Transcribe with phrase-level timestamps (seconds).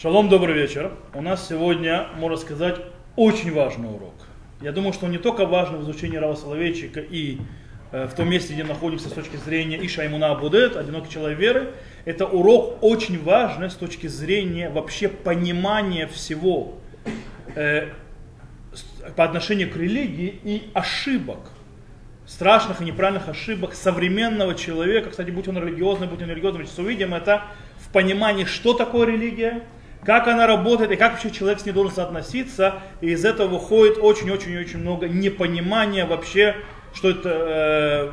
[0.00, 0.92] Шалом, добрый вечер.
[1.12, 2.76] У нас сегодня, можно сказать,
[3.16, 4.14] очень важный урок.
[4.62, 7.36] Я думаю, что он не только важен в изучении Рава Соловейчика и
[7.92, 11.74] э, в том месте, где находимся с точки зрения Иша Имуна Абудет, одинокий человек веры,
[12.06, 16.78] это урок очень важный с точки зрения вообще понимания всего
[17.54, 17.88] э,
[19.16, 21.50] по отношению к религии и ошибок,
[22.26, 26.78] страшных и неправильных ошибок современного человека, кстати, будь он религиозный, будь он нерелигиозный, мы сейчас
[26.78, 27.42] увидим это
[27.76, 29.62] в понимании, что такое религия,
[30.04, 32.76] как она работает и как вообще человек с ней должен соотноситься.
[33.00, 36.56] И из этого выходит очень-очень-очень много непонимания вообще,
[36.94, 38.12] что это э,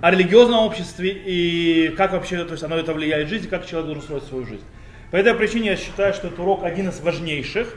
[0.00, 3.86] о религиозном обществе и как вообще то есть оно это влияет в жизнь, как человек
[3.86, 4.64] должен строить свою жизнь.
[5.10, 7.74] По этой причине я считаю, что этот урок один из важнейших.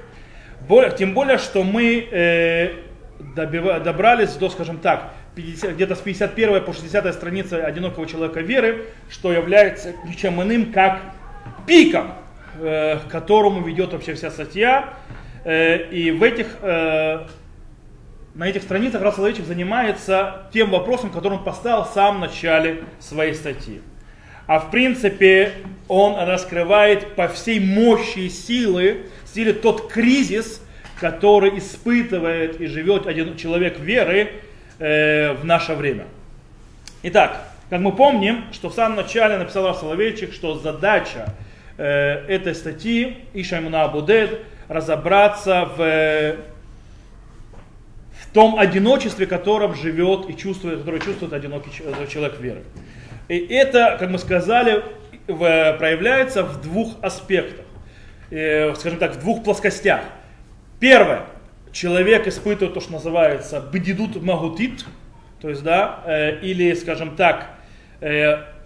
[0.98, 2.76] Тем более, что мы э,
[3.36, 9.34] добива, добрались до, скажем так, где-то с 51 по 60 страницы одинокого человека веры, что
[9.34, 11.02] является ничем иным, как
[11.68, 12.14] пиком
[12.60, 14.94] к которому ведет вообще вся статья.
[15.46, 17.26] Э, и в этих, э,
[18.34, 23.82] на этих страницах Расаловичев занимается тем вопросом, который он поставил в самом начале своей статьи.
[24.48, 25.54] А в принципе
[25.88, 30.62] он раскрывает по всей мощи и силы, силе тот кризис,
[31.00, 34.32] который испытывает и живет один человек веры
[34.78, 36.06] в наше время.
[37.02, 41.34] Итак, как мы помним, что в самом начале написал Соловейчик, что задача
[41.78, 46.38] Э, этой статьи Ишаймуна Абудед разобраться в,
[48.12, 51.72] в том одиночестве, которым живет и чувствует, которое чувствует одинокий
[52.10, 52.64] человек веры.
[53.28, 54.84] И это, как мы сказали,
[55.28, 57.66] в, проявляется в двух аспектах,
[58.32, 60.02] э, скажем так, в двух плоскостях.
[60.80, 61.24] Первое,
[61.74, 64.86] человек испытывает то, что называется бдидут магутит,
[65.42, 67.50] то есть, да, э, или, скажем так,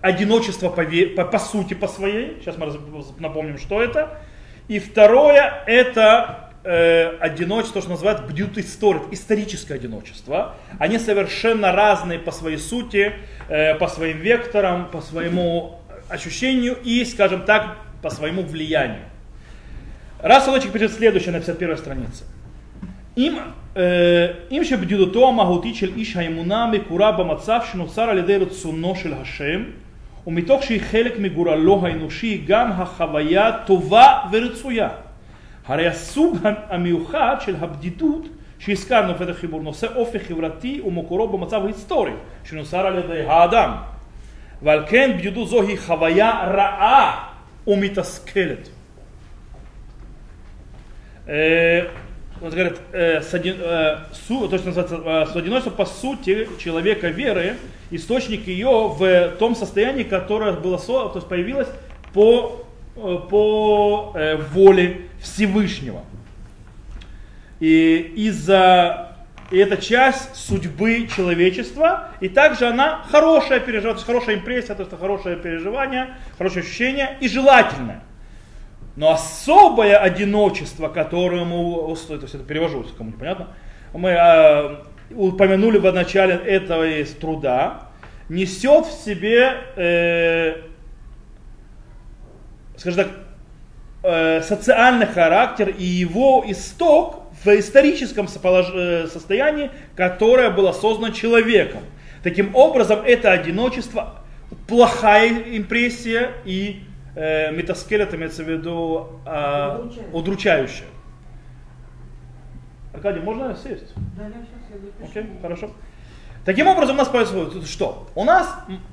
[0.02, 2.38] одиночество по, по, по сути, по своей.
[2.40, 2.74] Сейчас мы
[3.20, 4.20] напомним, что это.
[4.68, 10.56] И второе, это э, одиночество, что называют бьют историк, историческое одиночество.
[10.78, 13.14] Они совершенно разные по своей сути,
[13.50, 19.04] э, по своим векторам, по своему ощущению и, скажем так, по своему влиянию.
[20.22, 22.24] Рассел Лочек пишет следующее на 51 странице.
[23.16, 23.40] Им,
[23.76, 29.74] э, им шебдюдуто амагутичель иш хаймунами кураба мацавшину цара лидеру цуно шель хашем–
[30.30, 34.90] ומתוך שהיא חלק מגורלו האנושי גם החוויה טובה ורצויה.
[35.66, 36.38] הרי הסוג
[36.70, 38.28] המיוחד של הבדידות
[38.60, 42.12] שהזכרנו בפתח חיבור נושא אופי חברתי ומקורו במצב היסטורי
[42.44, 43.72] שנוצר על ידי האדם.
[44.62, 47.30] ועל כן בדידות זו היא חוויה רעה
[47.68, 48.70] ומתסכלת.
[52.42, 56.48] Он говорит, э, с один, э, су, то, что называется, э, с одиночеством по сути
[56.58, 57.58] человека веры,
[57.92, 60.78] источник ее в том состоянии, которое было
[61.10, 61.68] то есть появилось
[62.14, 66.04] по, э, по э, воле Всевышнего.
[67.60, 69.10] И из-за
[69.52, 75.38] и это часть судьбы человечества, и также она хорошая переживание, хорошая импрессия, то есть хорошее
[75.38, 78.04] переживание, хорошее ощущение и желательное.
[79.00, 83.48] Но особое одиночество, которое мы, то есть это перевожу, кому понятно,
[83.94, 84.76] мы э,
[85.16, 87.88] упомянули в начале этого из труда,
[88.28, 90.56] несет в себе, э,
[92.76, 93.08] скажем так,
[94.04, 101.84] э, социальный характер и его исток в историческом э, состоянии, которое было создано человеком.
[102.22, 104.16] Таким образом, это одиночество
[104.68, 106.82] плохая импрессия и
[107.20, 110.88] э, метаскелет имеется в виду э, удручающее.
[112.94, 113.94] Аркадий, можно сесть?
[114.18, 115.70] Да, я сейчас Окей, okay, хорошо.
[116.46, 118.08] Таким образом у нас происходит что?
[118.16, 118.48] У нас,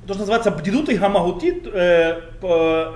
[0.05, 2.21] то, что называется бдидут и гамагутит, э,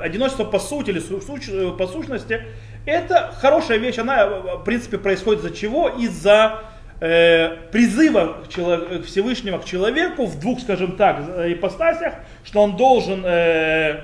[0.01, 2.41] одиночество по сути или су, э, по сущности,
[2.85, 5.87] это хорошая вещь, она в принципе происходит из-за чего?
[5.87, 6.63] Из-за
[6.99, 14.01] э, призыва к Всевышнего к человеку в двух, скажем так, ипостасях, что он должен э,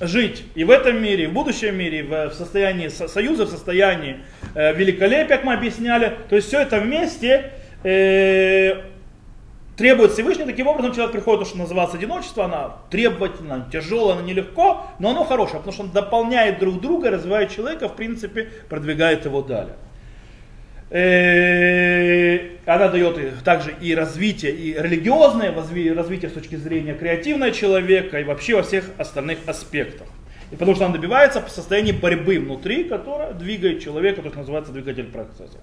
[0.00, 4.20] жить и в этом мире, и в будущем мире, в, состоянии союза, в состоянии
[4.54, 6.16] э, великолепия, как мы объясняли.
[6.28, 7.52] То есть все это вместе
[7.84, 8.82] э,
[9.76, 10.44] требует Всевышний.
[10.44, 15.24] Таким образом человек приходит, то, что называется одиночество, она требовательна, тяжелая, она нелегко, но оно
[15.24, 19.76] хорошее, потому что он дополняет друг друга, развивает человека, в принципе, продвигает его далее.
[20.94, 28.24] Э, она дает также и развитие, и религиозное развитие с точки зрения креативного человека, и
[28.24, 30.06] вообще во всех остальных аспектах.
[30.50, 34.70] И потому что она добивается в состоянии борьбы внутри, которая двигает человека, то, что называется
[34.70, 35.58] двигатель процесса.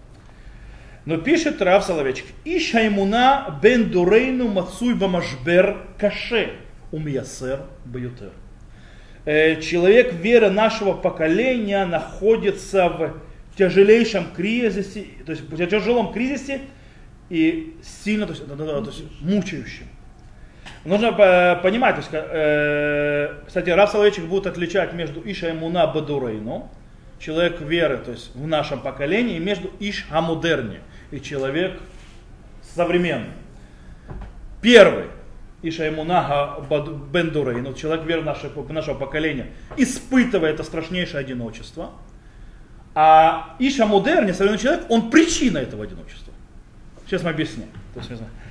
[1.06, 6.54] Но пишет Рав Соловейчик, Иша имуна бен дурейну мацуй бамашбер каше
[6.92, 8.32] умиясер баютер.
[9.26, 13.29] э, человек веры нашего поколения находится в
[13.60, 16.62] тяжелейшем кризисе, то есть в тяжелом кризисе
[17.30, 19.86] и сильно, то есть, то есть мучающим.
[20.86, 21.12] Нужно
[21.62, 26.70] понимать, то есть, э, кстати, Раф Соловейчик будет отличать между Иша Муна Бадурейну,
[27.20, 30.80] человек веры, то есть в нашем поколении, и между Иш Амудерни,
[31.12, 31.82] и человек
[32.62, 33.34] современный.
[34.62, 35.08] Первый,
[35.64, 36.66] Иша Имуна
[37.12, 41.92] Бендурейну, человек веры нашего, нашего поколения, испытывает это страшнейшее одиночество.
[42.96, 46.34] А Иша Мудерни, современный человек, он причина этого одиночества.
[47.06, 47.68] Сейчас мы объясним.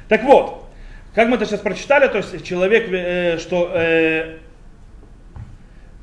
[0.09, 0.69] Так вот,
[1.15, 4.39] как мы это сейчас прочитали, то есть человек, э, что э,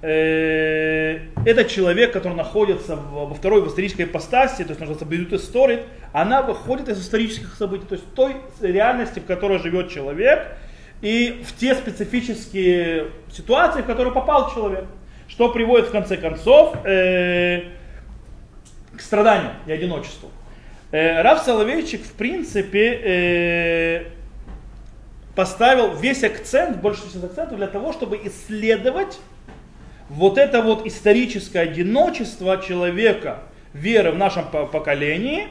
[0.01, 5.81] э, этот человек, который находится во второй в исторической ипостаси, то есть называется Бедут историт,
[6.11, 10.55] она выходит из исторических событий, то есть той реальности, в которой живет человек,
[11.01, 14.85] и в те специфические ситуации, в которые попал человек,
[15.27, 17.63] что приводит в конце концов э,
[18.97, 20.29] к страданию и одиночеству.
[20.91, 24.03] Э, Раф Соловейчик, в принципе, э,
[25.35, 29.19] поставил весь акцент, больше всего акцентов для того, чтобы исследовать
[30.09, 33.39] вот это вот историческое одиночество человека,
[33.73, 35.47] веры в нашем поколении,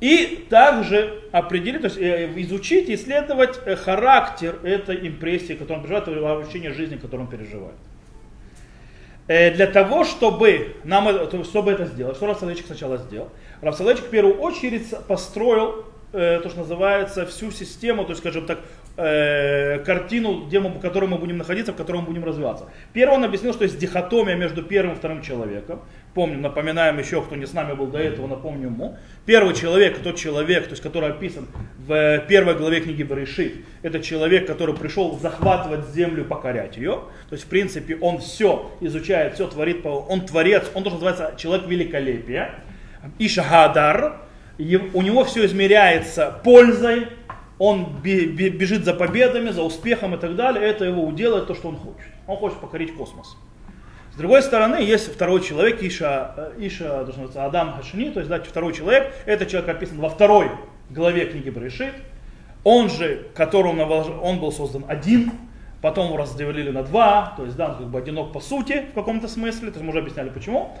[0.00, 6.22] и также определить, то есть э, изучить, исследовать э, характер этой импрессии, которую он переживает,
[6.22, 7.76] воплощение жизни, которую он переживает.
[9.28, 11.08] Э, для того, чтобы, нам,
[11.44, 13.28] чтобы это сделать, что Рафсалечик сначала сделал?
[13.60, 18.60] Рафсалечик в первую очередь построил то, что называется, всю систему, то есть, скажем так,
[18.96, 22.68] э, картину, где мы, в которой мы будем находиться, в которой мы будем развиваться.
[22.92, 25.80] Первый он объяснил, что есть дихотомия между первым и вторым человеком.
[26.14, 28.96] Помним, напоминаем еще, кто не с нами был до этого, напомню ему.
[29.26, 31.46] Первый человек, тот человек, то есть, который описан
[31.78, 37.02] в первой главе книги Баришит, это человек, который пришел захватывать землю, покорять ее.
[37.28, 41.66] То есть, в принципе, он все изучает, все творит, он творец, он тоже называется человек
[41.66, 42.54] великолепия.
[43.18, 44.20] Ишагадар,
[44.58, 47.08] у него все измеряется пользой,
[47.58, 51.76] он бежит за победами, за успехом и так далее, это его уделает то, что он
[51.76, 52.12] хочет.
[52.26, 53.36] Он хочет покорить космос.
[54.12, 58.30] С другой стороны, есть второй человек, Иша, э, Иша должен быть Адам Хашини, то есть
[58.30, 60.50] да, второй человек, этот человек описан во второй
[60.88, 61.92] главе книги Брешит.
[62.64, 65.32] Он же, которому он был создан один,
[65.82, 68.94] потом его разделили на два, то есть да, он как бы одинок по сути в
[68.94, 70.74] каком-то смысле, то есть мы уже объясняли почему.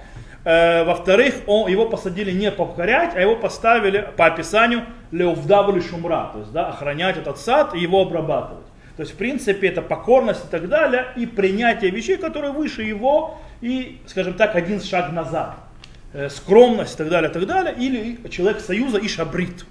[0.46, 6.52] Э, во-вторых, его посадили не покорять, а его поставили по описанию леувдавли шумра, то есть
[6.52, 8.64] да, охранять этот сад и его обрабатывать.
[8.96, 13.40] То есть, в принципе, это покорность и так далее, и принятие вещей, которые выше его,
[13.60, 15.56] и, скажем так, один шаг назад.
[16.12, 19.66] Э, скромность и так далее, и так далее, или человек союза и шабрит.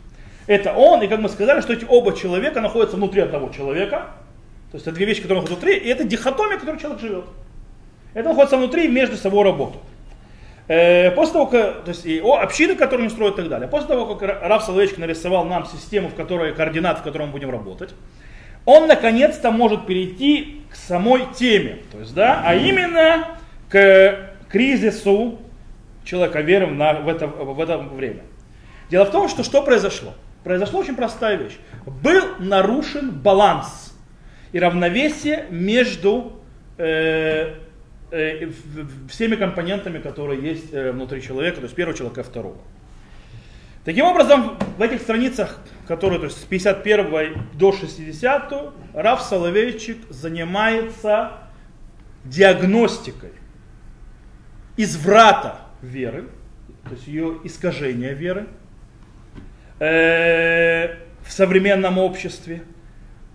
[0.46, 4.08] Это он, и как мы сказали, что эти оба человека находятся внутри одного человека,
[4.72, 7.26] то есть это две вещи, которые находятся внутри, и это дихотомия, в которой человек живет.
[8.14, 9.82] Это находится внутри и между собой работают.
[10.68, 13.68] Э, после того, как, то есть и о, общины, которые не строят и так далее.
[13.68, 17.52] После того, как Раф Соловейчик нарисовал нам систему, в которой координат, в которой мы будем
[17.52, 17.94] работать,
[18.66, 23.38] он наконец-то может перейти к самой теме, то есть, да, а именно
[23.70, 25.40] к кризису
[26.04, 28.24] человека веры в, это, в это время.
[28.90, 30.14] Дело в том, что что произошло?
[30.44, 31.58] Произошла очень простая вещь.
[31.86, 33.96] Был нарушен баланс
[34.52, 36.34] и равновесие между
[36.78, 37.54] Э,
[39.10, 42.58] всеми компонентами, которые есть э, внутри человека, то есть первого человека и второго.
[43.84, 51.34] Таким образом, в этих страницах, которые то есть, с 51 до 60, Раф Соловейчик занимается
[52.24, 53.32] диагностикой
[54.78, 56.30] изврата веры,
[56.86, 58.48] то есть ее искажения веры
[59.80, 62.64] э, в современном обществе,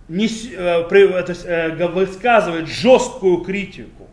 [0.09, 4.09] не, э, то есть, э, высказывает жесткую критику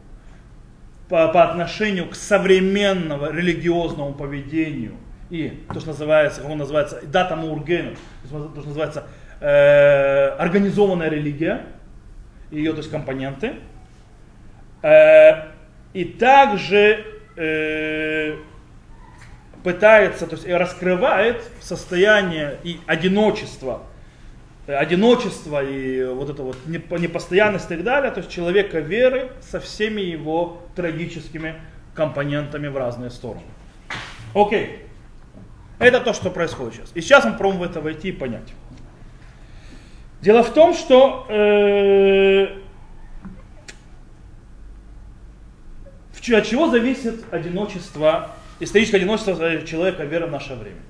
[1.08, 4.94] по, по отношению к современному религиозному поведению.
[5.30, 9.04] И то, что называется, как он называется, дата мургена, то, что называется
[9.40, 11.66] э, организованная религия,
[12.50, 13.54] ее то есть компоненты,
[14.82, 15.32] э,
[15.92, 17.04] и также
[17.36, 18.36] э,
[19.62, 23.82] пытается, то есть раскрывает состояние и одиночество
[24.68, 30.02] одиночество и вот это вот непостоянность и так далее, то есть человека веры со всеми
[30.02, 31.54] его трагическими
[31.94, 33.42] компонентами в разные стороны.
[34.34, 34.84] Окей.
[35.78, 36.90] Это то, что происходит сейчас.
[36.94, 38.52] И сейчас мы пробуем в это войти и понять.
[40.20, 42.48] Дело в том, что э,
[46.12, 50.80] от чего зависит одиночество, историческое одиночество человека веры в наше время.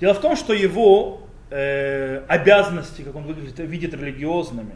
[0.00, 1.21] Дело в том, что его
[1.52, 4.74] э, обязанности, как он выглядит, видит религиозными,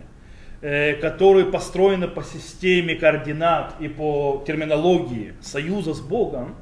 [0.60, 6.54] э, которые построены по системе координат и по терминологии союза с Богом,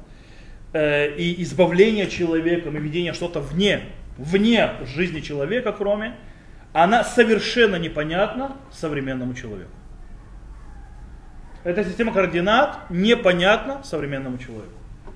[0.73, 3.81] э, и избавления человека, и ведения что-то вне,
[4.17, 6.15] вне жизни человека, кроме,
[6.71, 9.71] она совершенно непонятна современному человеку.
[11.65, 14.71] Эта система координат непонятна современному человеку.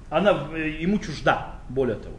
[0.10, 2.16] Она ему чужда, более того.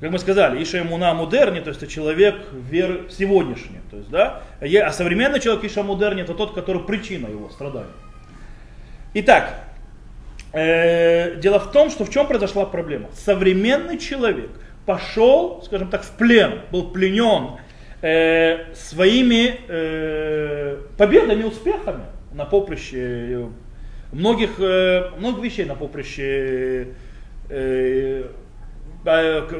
[0.00, 3.80] Как мы сказали, Иша Муна Мудерни, то есть это человек веры сегодняшний.
[3.90, 4.42] То есть, да?
[4.60, 7.88] А современный человек Иша Мудерни это тот, который причина его страданий.
[9.14, 9.54] Итак,
[10.52, 13.08] э, дело в том, что в чем произошла проблема.
[13.14, 14.50] Современный человек
[14.84, 17.58] пошел, скажем так, в плен, был пленен
[18.02, 23.46] э, своими э, победами, успехами на поприще э,
[24.12, 26.88] многих, э, многих вещей на поприще
[27.48, 28.24] э,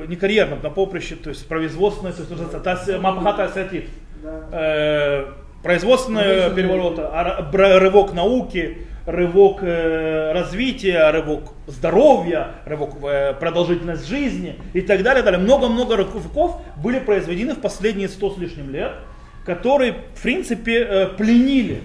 [0.08, 3.86] не карьерном, на поприще, то есть производственное, то есть Мапахата Асатит.
[4.52, 5.26] Э,
[5.62, 14.80] производственный переворот, а рывок науки, рывок э, развития, рывок здоровья, рывок э, продолжительность жизни и
[14.80, 15.22] так далее.
[15.22, 15.40] далее.
[15.40, 18.92] Много-много рывков были произведены в последние сто с лишним лет,
[19.44, 21.82] которые, в принципе, э, пленили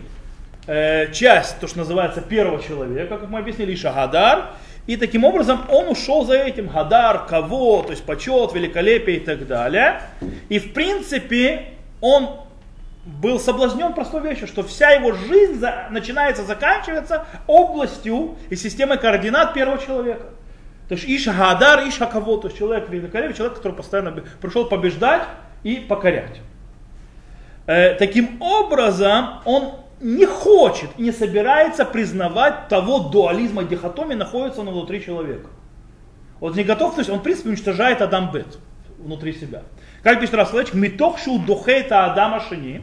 [0.67, 4.53] э, часть, то, что называется, первого человека, как мы объяснили, Шагадар,
[4.91, 9.47] и таким образом он ушел за этим, Хадар, кого, то есть почет, великолепие и так
[9.47, 10.01] далее.
[10.49, 12.41] И в принципе он
[13.05, 19.53] был соблазнен простой вещью, что вся его жизнь за, начинается, заканчивается областью и системой координат
[19.53, 20.25] первого человека.
[20.89, 25.23] То есть Иша Хадар, Иша кого, то есть человек великолепный, человек, который постоянно пришел побеждать
[25.63, 26.41] и покорять.
[27.65, 29.71] Э, таким образом, он
[30.01, 35.47] не хочет и не собирается признавать того дуализма, дихотомии находится он внутри человека.
[36.39, 38.57] Вот не готов, то есть он, в принципе, уничтожает Адам Бет
[38.97, 39.63] внутри себя.
[40.03, 42.81] Как пишет Раслович, «Митохшу духейта Адама шини,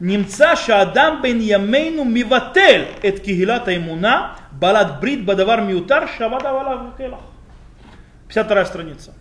[0.00, 6.94] немца ша Адам бен ямейну миватель эт кигилата имуна, балат брит бадавар миутар шавада вала
[8.28, 9.14] 52 страница.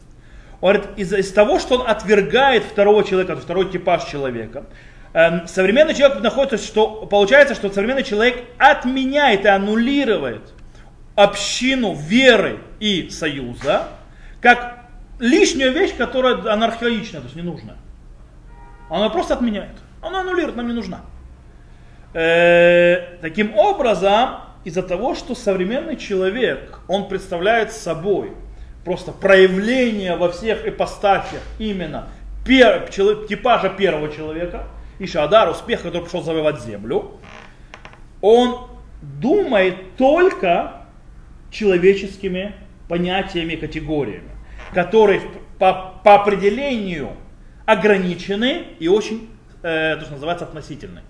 [0.60, 4.66] Он говорит, из, из того, что он отвергает второго человека, второй типаж человека,
[5.48, 10.54] современный человек находится, что получается, что современный человек отменяет и аннулирует
[11.16, 13.88] общину веры и союза,
[14.42, 14.86] как
[15.18, 17.74] лишнюю вещь, которая анархаичная, то есть не нужна.
[18.92, 19.76] Она просто отменяет.
[20.04, 21.02] Она аннулирует, нам не нужна.
[22.14, 28.34] Э, таким образом, из-за того, что современный человек, он представляет собой
[28.86, 32.08] просто проявление во всех ипостасях именно
[32.46, 34.68] типажа первого человека–
[35.00, 37.12] Ишадар, успех, который пришел завоевать землю,
[38.22, 38.68] он
[39.01, 40.84] думает только
[41.51, 42.56] человеческими
[42.88, 44.30] понятиями, категориями,
[44.74, 45.22] которые
[45.60, 47.12] по, по определению
[47.66, 49.30] ограничены и очень,
[49.62, 51.01] э, то, что называется, относительны.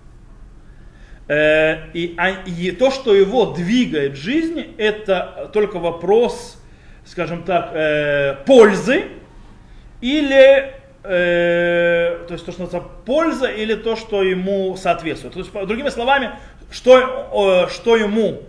[1.28, 6.62] Э, и, а, и то, что его двигает в жизни, это только вопрос,
[7.04, 9.04] скажем так, э, пользы
[10.00, 10.77] или
[11.08, 15.34] э, то есть то, что называется польза или то, что ему соответствует.
[15.34, 16.32] То есть, другими словами,
[16.70, 18.42] что, э, что ему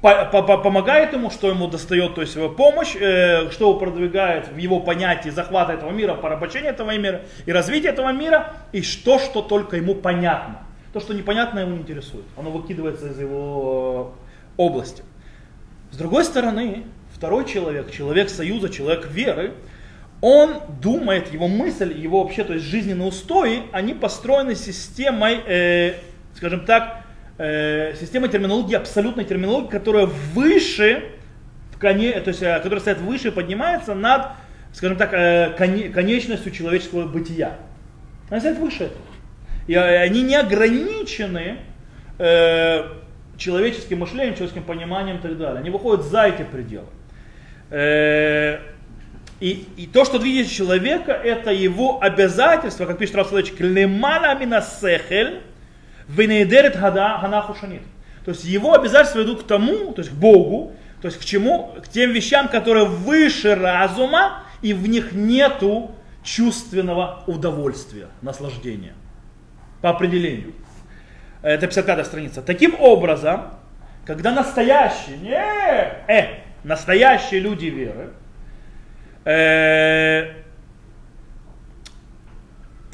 [0.00, 4.48] по, по, помогает ему, что ему достает, то есть его помощь, э, что его продвигает
[4.48, 9.18] в его понятии захвата этого мира, порабощения этого мира и развития этого мира, и что,
[9.18, 10.62] что только ему понятно.
[10.94, 12.24] То, что непонятно, его не интересует.
[12.36, 15.02] Оно выкидывается из его э, области.
[15.90, 19.52] С другой стороны, второй человек, человек союза, человек веры,
[20.20, 25.94] он думает, его мысль, его вообще, то есть жизненные устои, они построены системой, э,
[26.34, 27.04] скажем так,
[27.38, 31.04] э, системой терминологии, абсолютной терминологии, которая выше,
[31.80, 34.32] то есть, э, которая стоит выше и поднимается над,
[34.74, 37.56] скажем так, э, конечностью человеческого бытия.
[38.28, 39.04] Она стоит выше этого.
[39.66, 41.58] И э, они не ограничены
[42.18, 42.84] э,
[43.36, 45.60] человеческим мышлением, человеческим пониманием и так далее.
[45.60, 46.86] Они выходят за эти пределы.
[47.70, 48.58] Э,
[49.40, 55.40] и, и то, что движет человека, это его обязательство, как пишет Равслович, клемана минасехель,
[56.08, 57.82] венедерет ханаху шанит.
[58.24, 61.74] То есть его обязательства идут к тому, то есть к Богу, то есть к чему?
[61.82, 65.92] К тем вещам, которые выше разума, и в них нету
[66.22, 68.92] чувственного удовольствия, наслаждения.
[69.80, 70.52] По определению.
[71.40, 72.42] Это 55 страница.
[72.42, 73.54] Таким образом,
[74.04, 78.10] когда настоящие, не, э, настоящие люди веры,
[79.24, 80.34] э,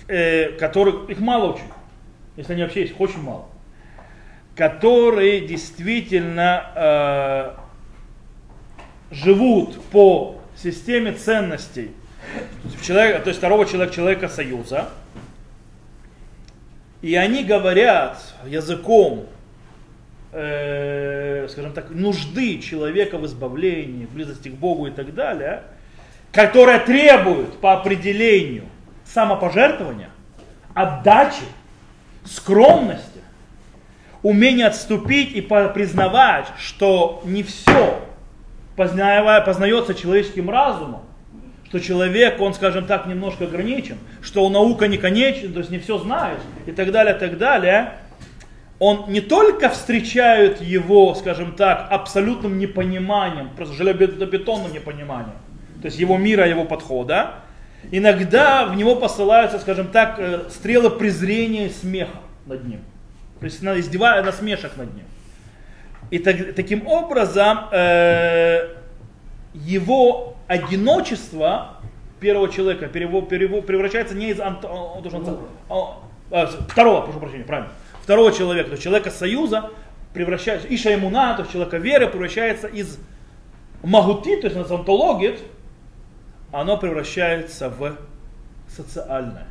[0.09, 1.65] э, которых, их мало очень,
[2.37, 3.47] если они вообще есть, их очень мало,
[4.55, 7.55] которые действительно э,
[9.15, 11.91] живут по системе ценностей.
[12.83, 14.89] Человека, то есть второго человека, человека союза,
[17.03, 19.27] и они говорят языком,
[20.33, 25.63] э, скажем так, нужды человека в избавлении, в близости к Богу и так далее,
[26.37, 28.65] которая требует по определению
[29.07, 30.11] самопожертвования,
[30.75, 31.47] отдачи,
[32.27, 33.23] скромности,
[34.23, 37.99] умения отступить и признавать, что не все
[38.77, 41.05] познается человеческим разумом,
[41.69, 45.97] что человек, он, скажем так, немножко ограничен, что наука не конечна, то есть не все
[45.97, 47.95] знает и так далее, так далее,
[48.79, 55.33] он не только встречает его, скажем так, абсолютным непониманием, просто железобетонным непониманием,
[55.81, 57.35] то есть его мира, его подхода,
[57.91, 62.81] иногда в него посылаются, скажем так, э, стрелы презрения и смеха над ним.
[63.41, 65.05] То есть издевая насмешек над ним.
[66.11, 68.69] И так, таким образом э,
[69.55, 71.77] его одиночество
[72.21, 74.65] первого человека превращается не из ант,
[76.31, 77.71] а, второго, прошу прощения, правильно,
[78.03, 79.71] второго человека, то есть человека союза
[80.13, 82.99] превращается, Иша Имуна, то есть человека веры превращается из
[83.83, 85.39] магути, то есть из антологии,
[86.61, 87.99] оно превращается в
[88.69, 89.47] социальное.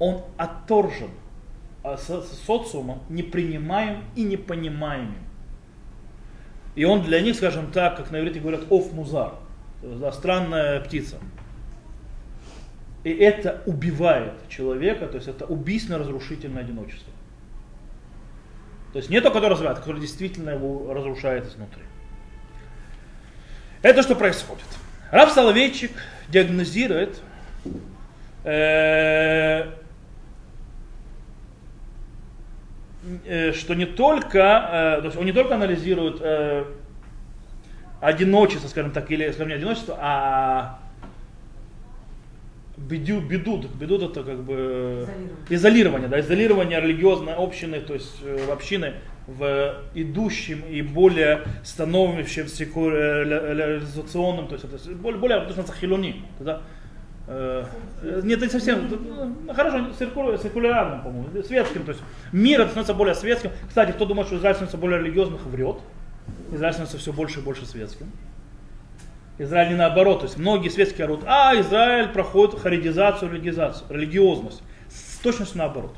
[0.00, 1.10] Он отторжен
[1.84, 5.14] а социумом, не принимаем и не понимаем.
[6.74, 9.34] И он для них, скажем так, как на иврите говорят, оф музар,
[9.80, 11.18] да, странная птица.
[13.04, 17.12] И это убивает человека, то есть это убийственно-разрушительное одиночество.
[18.92, 21.84] То есть не то, которое развивает, а которое действительно его разрушает изнутри.
[23.82, 24.66] Это что происходит.
[25.10, 25.92] Раб Соловейчик
[26.28, 27.20] диагнозирует
[28.42, 29.70] э,
[33.24, 36.64] э, что не только, э, то есть он не только анализирует э,
[38.00, 40.80] одиночество, скажем так, или, скажем, не одиночество, а
[42.76, 45.08] беду, бедуд, бедуд это как бы
[45.48, 48.20] изолирование, изолирование да, изолирование религиозной общины, то есть
[48.50, 48.94] общины
[49.26, 56.62] в идущем и более становящем секуляризационном, то есть более, более то, хилони, да,
[57.26, 57.64] э,
[58.22, 63.50] нет, не совсем, ну, хорошо, секулярным, по-моему, светским, то есть мир становится более светским.
[63.68, 65.78] Кстати, кто думает, что Израиль становится более религиозным, врет.
[66.52, 68.12] Израиль становится все больше и больше светским.
[69.38, 74.62] Израиль не наоборот, то есть многие светские орут, а Израиль проходит харидизацию, религизацию, религиозность.
[74.88, 75.94] С точностью наоборот.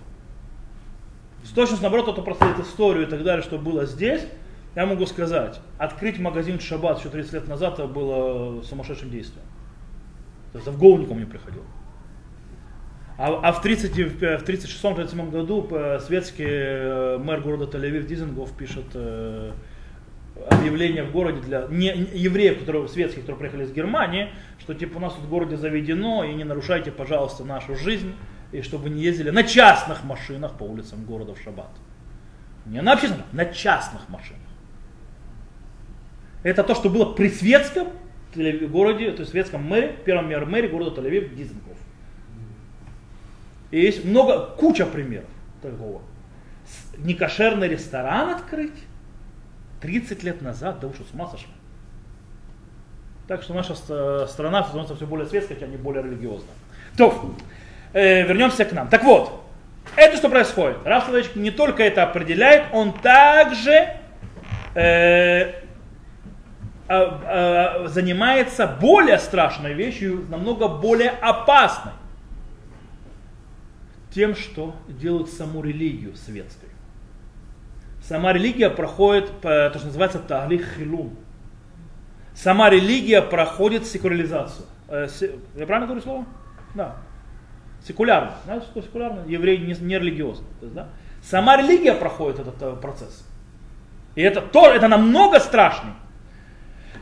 [1.44, 4.26] С точностью наоборот, кто проследит историю и так далее, что было здесь,
[4.74, 9.44] я могу сказать, открыть магазин Шаббат еще 30 лет назад это было сумасшедшим действием.
[10.52, 11.64] То есть в голову никому не приходило.
[13.18, 18.84] А, а в, 30, в 36-37 году э, светский э, мэр города Тель-Авив Дизенгоф пишет
[18.94, 19.50] э,
[20.48, 24.28] объявление в городе для не, евреев, которые, светских, которые приехали из Германии,
[24.60, 28.14] что типа у нас тут в городе заведено, и не нарушайте, пожалуйста, нашу жизнь,
[28.52, 31.70] и чтобы не ездили на частных машинах по улицам города в шаббат.
[32.66, 34.42] Не на общественных, на частных машинах.
[36.42, 37.88] Это то, что было при светском
[38.34, 41.76] городе, то есть светском мэре, первом мэре, города Тель-Авив Дизенков.
[43.70, 45.28] И есть много, куча примеров
[45.60, 46.00] такого.
[46.98, 48.84] Некошерный ресторан открыть,
[49.80, 51.52] 30 лет назад, да вы что, с ума сошли?
[53.26, 53.74] Так что наша
[54.26, 56.54] страна становится все более светской, хотя не более религиозная.
[56.96, 57.34] То,
[57.92, 58.88] э, вернемся к нам.
[58.88, 59.44] Так вот,
[59.96, 60.78] это что происходит?
[60.84, 63.94] Раф Соловейчик не только это определяет, он также
[64.74, 65.52] э,
[66.88, 71.92] а, занимается более страшной вещью, намного более опасной.
[74.14, 76.68] Тем, что делают саму религию светской
[78.08, 81.14] сама религия проходит то, что называется таглих хилум.
[82.34, 84.64] Сама религия проходит секуляризацию.
[84.88, 85.08] Э,
[85.56, 86.24] я правильно говорю слово?
[86.74, 86.96] Да.
[87.88, 88.32] Секулярно.
[88.44, 89.24] Знаете, что секулярно?
[89.26, 90.46] Еврей не, не религиозный.
[90.60, 90.88] То есть, да?
[91.22, 93.26] Сама религия проходит этот э, процесс.
[94.14, 95.94] И это, то, это намного страшнее.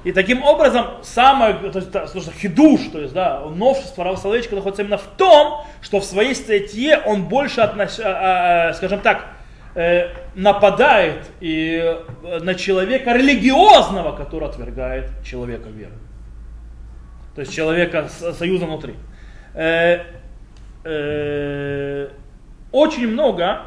[0.04, 2.06] И таким образом, самое, то есть, то,
[2.40, 7.24] хидуш, то есть, да, новшество Рава находится именно в том, что в своей статье он
[7.24, 9.26] больше, отнош, а, а, скажем так,
[9.78, 11.78] Э, нападает и
[12.22, 15.92] э, на человека религиозного, который отвергает человека веры.
[17.34, 18.94] То есть человека союза внутри.
[20.88, 22.10] Э,
[22.70, 23.62] очень много,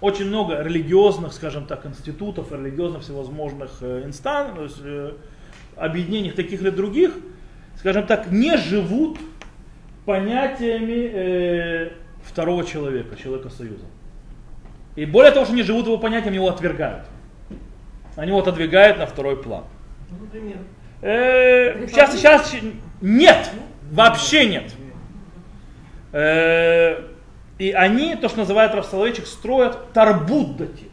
[0.00, 5.14] очень много религиозных, скажем так, институтов, религиозных всевозможных инстанций, то есть,
[5.76, 7.12] объединений таких или других,
[7.76, 9.18] скажем так, не живут
[10.06, 11.92] понятиями
[12.24, 13.84] второго человека, человека союза.
[14.96, 17.04] И более того, что они живут его понятием, его отвергают.
[18.16, 19.64] Они его отодвигают на второй план.
[20.18, 20.56] Например?
[21.02, 22.54] Э, сейчас, сейчас
[23.00, 23.50] нет,
[23.90, 24.74] вообще нет.
[26.12, 27.02] Э,
[27.58, 30.90] И они, то, что называют Рав Соловейчик, строят тарбуддатит,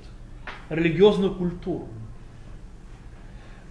[0.69, 1.87] религиозную культуру.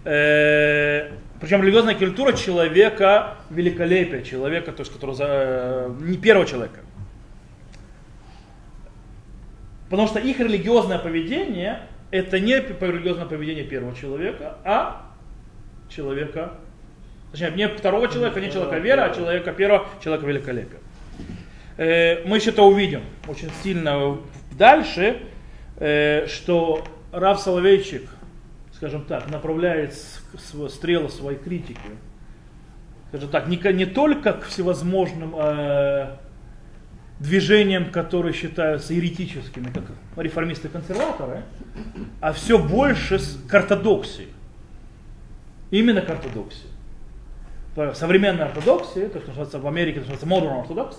[0.03, 6.79] Э, причем религиозная культура человека великолепия, человека, то есть, который за, не первого человека.
[9.89, 11.81] Потому что их религиозное поведение
[12.11, 15.11] это не религиозное поведение первого человека, а
[15.89, 16.53] человека,
[17.31, 20.79] точнее, не второго человека, не человека веры, а человека первого, человека великолепия.
[21.77, 24.17] Э, мы еще это увидим очень сильно
[24.57, 25.21] дальше,
[25.77, 28.09] э, что Рав Соловейчик,
[28.73, 29.93] скажем так, направляет
[30.69, 31.79] стрелы своей критики,
[33.09, 36.17] скажем так, не, не только к всевозможным э,
[37.19, 39.83] движениям, которые считаются еретическими, как
[40.15, 41.43] реформисты-консерваторы,
[42.21, 44.27] а все больше к ортодоксии.
[45.69, 46.69] Именно к ортодоксии.
[47.93, 50.95] Современная ортодоксия, то, что называется в Америке, то, что называется modern orthodox,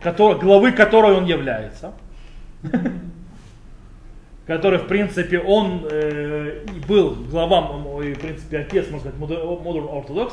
[0.00, 1.92] который, главы которой он является,
[4.46, 10.32] который, в принципе, он э, был главам, в принципе, отец, можно сказать, modern orthodox,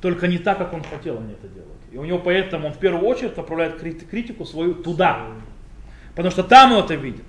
[0.00, 1.66] только не так, как он хотел они это делать.
[1.90, 5.26] И у него поэтому он в первую очередь направляет критику свою туда.
[6.14, 7.24] Потому что там он это видит.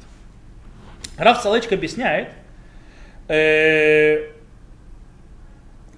[1.17, 2.30] Раф Салычка объясняет,
[3.28, 4.32] э,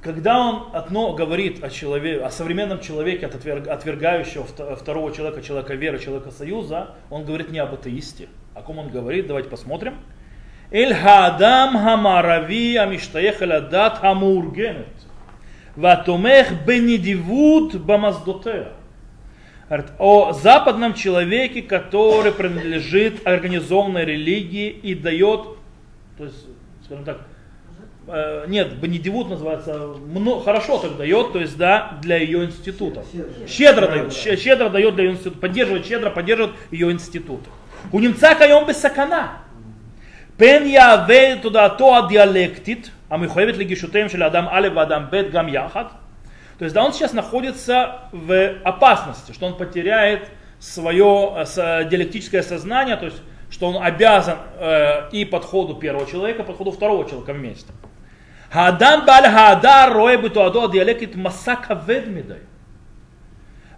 [0.01, 5.99] когда он одно говорит о, человеке, о современном человеке, от отвергающего второго человека, человека веры,
[5.99, 8.29] человека союза, он говорит не об атеисте.
[8.53, 9.95] О ком он говорит, давайте посмотрим.
[10.71, 14.88] Эль хадам хамарави амиштаех дат хамургенет.
[15.75, 18.73] Ватомех бенедивут бамаздотея.
[19.99, 25.41] О западном человеке, который принадлежит организованной религии и дает,
[26.17, 26.45] то есть,
[26.85, 27.19] скажем так,
[28.11, 29.73] э, нет, бонедивут называется,
[30.05, 33.03] много, хорошо так дает, то есть, да, для ее института.
[33.47, 37.41] Щедро, дает, щедро дает для ее института, поддерживает щедро, поддерживает ее институт.
[37.91, 39.39] У немца каем без сакана.
[40.37, 45.47] Пен яве туда то диалектит, а мы хоевит легишутем шеле адам алев адам бет гам
[45.47, 45.91] яхат.
[46.57, 52.41] То есть, да, он сейчас находится в опасности, что он потеряет свое э, э, диалектическое
[52.41, 53.17] сознание, то есть,
[53.49, 57.71] что он обязан э, и подходу первого человека, подходу второго человека вместе.
[58.52, 62.34] האדם בעל ההדר רואה בתועדו הדיאלקטית מסע כבד מדי,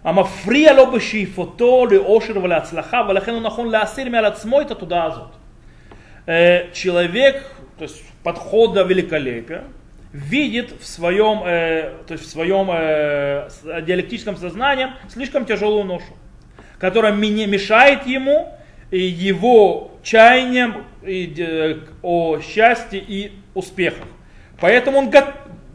[0.03, 5.37] המפריע לו בשאיפתו לאושר ולהצלחה, ולכן הוא נכון להסיר מעל עצמו את התודעה הזאת.
[6.73, 7.37] Человек,
[7.77, 9.63] то есть подхода великолепия,
[10.11, 13.47] видит в своем, э, то есть в своем э,
[13.85, 16.13] диалектическом сознании слишком тяжелую ношу,
[16.79, 18.53] которая мешает ему
[18.91, 24.07] и его чаяниям и, э, о счастье и успехах.
[24.62, 25.18] Поэтому он го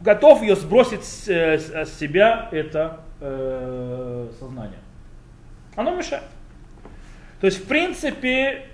[0.00, 4.78] готов ее сбросить с, э, с себя, это э, сознание.
[5.76, 6.24] Оно мешает.
[7.38, 8.64] То есть, в принципе,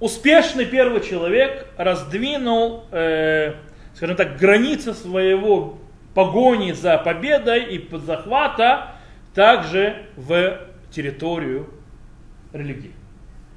[0.00, 3.56] успешный первый человек раздвинул, э,
[3.92, 5.78] скажем так, границы своего
[6.14, 8.92] погони за победой и захвата
[9.34, 11.68] также в территорию
[12.54, 12.94] религии.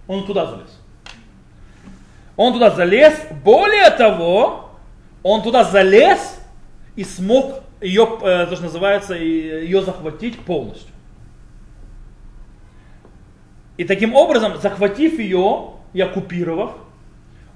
[0.09, 0.81] Он туда залез.
[2.35, 4.62] Он туда залез, более того,
[5.23, 6.39] он туда залез
[6.95, 10.93] и смог ее, э, то, что называется, ее захватить полностью.
[13.77, 16.75] И таким образом, захватив ее, и оккупировав,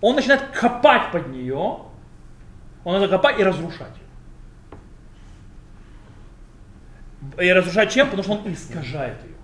[0.01, 1.79] он начинает копать под нее,
[2.83, 3.91] он начинает копать и разрушать
[7.37, 7.49] ее.
[7.49, 8.07] И разрушать чем?
[8.09, 9.35] Потому что он искажает ее.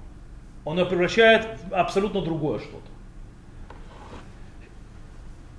[0.63, 2.92] Он ее превращает в абсолютно другое что-то.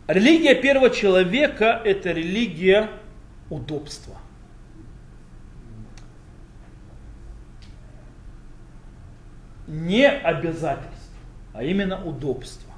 [0.06, 2.90] Религия первого человека– это религия
[3.48, 4.16] удобства.
[9.66, 11.10] Не обязательств,
[11.54, 12.74] а именно удобства.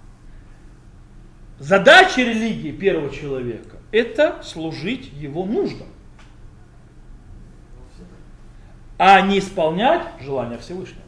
[1.58, 5.88] Задача религии первого человека– это служить его нуждам,
[8.98, 11.05] а не исполнять желания Всевышнего.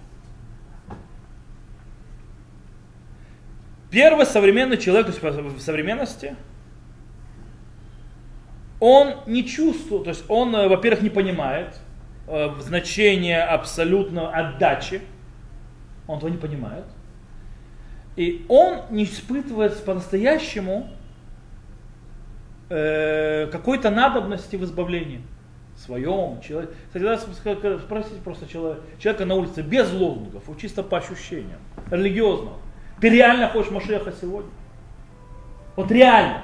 [3.90, 6.36] Первый современный человек, то есть в современности,
[8.80, 11.80] он не чувствует, то есть он, э, во-первых, не понимает
[12.26, 15.00] э, значение абсолютно отдачи,
[16.06, 16.84] он этого не понимает.
[18.16, 20.88] И он не испытывает по-настоящему
[22.68, 25.22] э, какой-то надобности в избавлении
[25.76, 26.40] своем.
[26.40, 32.58] Человек, кстати, спросите просто человека, человека на улице без лозунгов, чисто по ощущениям, религиозного.
[33.00, 34.50] Ты реально хочешь Машеха сегодня?
[35.76, 36.42] Вот реально.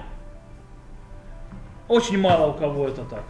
[1.88, 3.24] Очень мало у кого это так.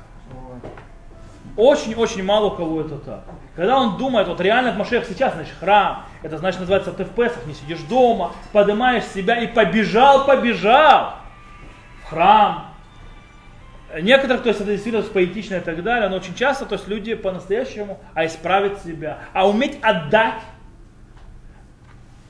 [1.56, 3.24] Очень-очень мало у кого это так.
[3.54, 7.10] Когда он думает, вот реально от Машех сейчас, значит, храм, это значит называется ты в
[7.10, 11.14] Песах, не сидишь дома, поднимаешь себя и побежал, побежал
[12.02, 12.70] в храм.
[14.00, 17.14] Некоторых, то есть это действительно поэтично и так далее, но очень часто, то есть люди
[17.14, 20.40] по-настоящему, а исправить себя, а уметь отдать,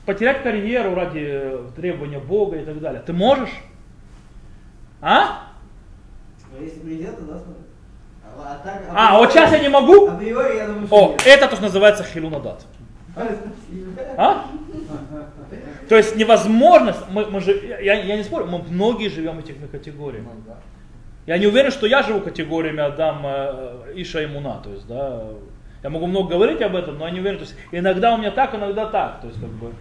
[0.05, 3.01] потерять карьеру ради требования Бога и так далее.
[3.05, 3.51] Ты можешь?
[5.01, 5.49] А?
[6.51, 7.63] Но если бы нельзя, то да, смотри.
[8.37, 10.07] А, так, А, вот сейчас я не могу?
[10.07, 11.23] Априори, я думаю, О, нет.
[11.25, 12.65] это то, что называется хилунадат.
[14.17, 14.45] А?
[15.89, 20.27] То есть невозможность, мы, мы же, я, я не спорю, мы многие живем этими категориями.
[21.25, 24.59] Я не уверен, что я живу категориями Адам э, Иша и Муна.
[24.63, 25.23] То есть, да,
[25.81, 27.37] я могу много говорить об этом, но я не уверен.
[27.37, 29.21] То есть, иногда у меня так, иногда так.
[29.21, 29.71] То есть, как бы, э,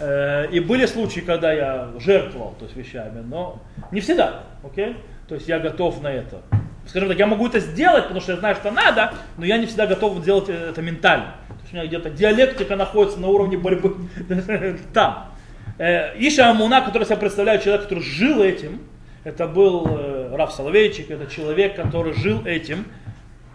[0.00, 3.60] и были случаи, когда я жертвовал то есть, вещами, но
[3.90, 4.44] не всегда.
[4.64, 4.96] Окей?
[5.28, 6.40] То есть я готов на это.
[6.86, 9.66] Скажем так, я могу это сделать, потому что я знаю, что надо, но я не
[9.66, 11.34] всегда готов сделать это ментально.
[11.48, 13.96] То есть у меня где-то диалектика находится на уровне борьбы
[14.92, 15.30] там.
[15.78, 18.80] Э, Иша Амуна, который я представляю, человек, который жил этим,
[19.22, 22.86] это был э, Раф Соловейчик, это человек, который жил этим.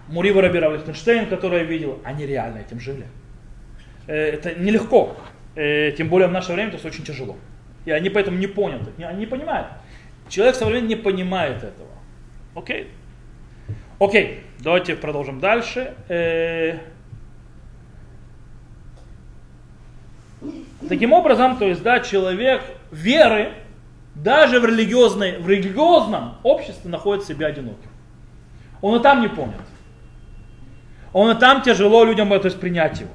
[0.07, 3.05] Мурива Рабира Лихтенштейн, который я видел, они реально этим жили.
[4.07, 5.17] Э, это нелегко,
[5.55, 7.37] э, тем более в наше время, то есть очень тяжело.
[7.85, 9.67] И они поэтому не поняты, они не понимают.
[10.29, 11.89] Человек современный не понимает этого.
[12.55, 12.89] Окей?
[13.99, 15.93] Окей, давайте продолжим дальше.
[16.09, 16.79] Э,
[20.87, 23.53] Таким образом, то есть, да, человек веры,
[24.13, 27.89] даже в, религиозной, в религиозном обществе находит себя одиноким.
[28.81, 29.55] Он и там не понят.
[31.11, 33.09] Он и там тяжело людям это принять его.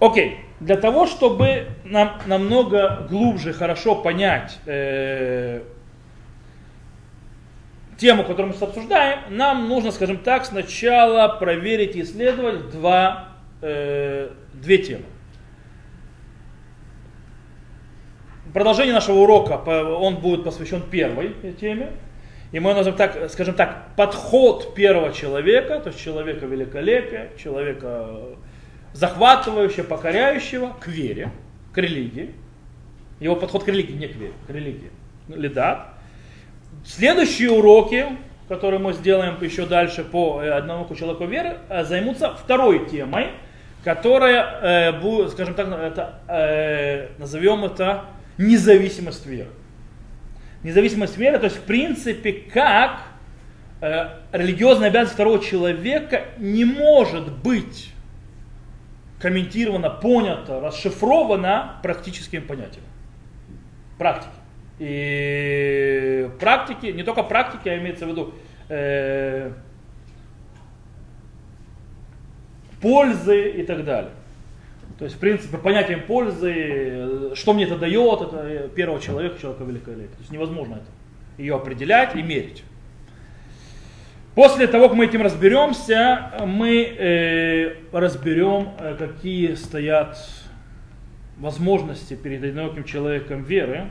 [0.00, 5.62] Окей, для того, чтобы нам намного глубже, хорошо понять э,
[7.96, 13.30] тему, которую мы сейчас обсуждаем, нам нужно, скажем так, сначала проверить и исследовать два,
[13.62, 15.04] э, две темы.
[18.52, 21.92] Продолжение нашего урока, он будет посвящен первой теме.
[22.52, 28.08] И мы назовем так, скажем так, подход первого человека, то есть человека великолепия, человека
[28.92, 31.30] захватывающего, покоряющего к вере,
[31.72, 32.34] к религии.
[33.20, 34.90] Его подход к религии, не к вере, к религии.
[35.28, 35.88] Лидат.
[36.84, 38.06] Следующие уроки,
[38.48, 43.28] которые мы сделаем еще дальше по э, одному человеку веры, э, займутся второй темой,
[43.84, 48.06] которая э, будет, скажем так, это, назовем это
[48.38, 49.50] независимость веры.
[50.62, 53.02] Независимость веры, то есть в принципе, как
[53.80, 57.89] э, религиозная обязанность второго человека не может быть
[59.20, 62.84] комментирована, понята, расшифрована практическим понятием.
[63.98, 64.32] Практики.
[64.78, 68.34] И практики, не только практики, а имеется в виду
[68.70, 69.52] э,
[72.80, 74.12] пользы и так далее.
[74.98, 79.38] То есть, в принципе, понятием пользы, э, что мне это дает, это э, первого человека,
[79.38, 80.08] человека великолепия.
[80.08, 80.86] То есть невозможно это
[81.36, 82.64] ее определять и мерить.
[84.34, 90.16] После того, как мы этим разберемся, мы э, разберем, э, какие стоят
[91.38, 93.86] возможности перед одиноким человеком веры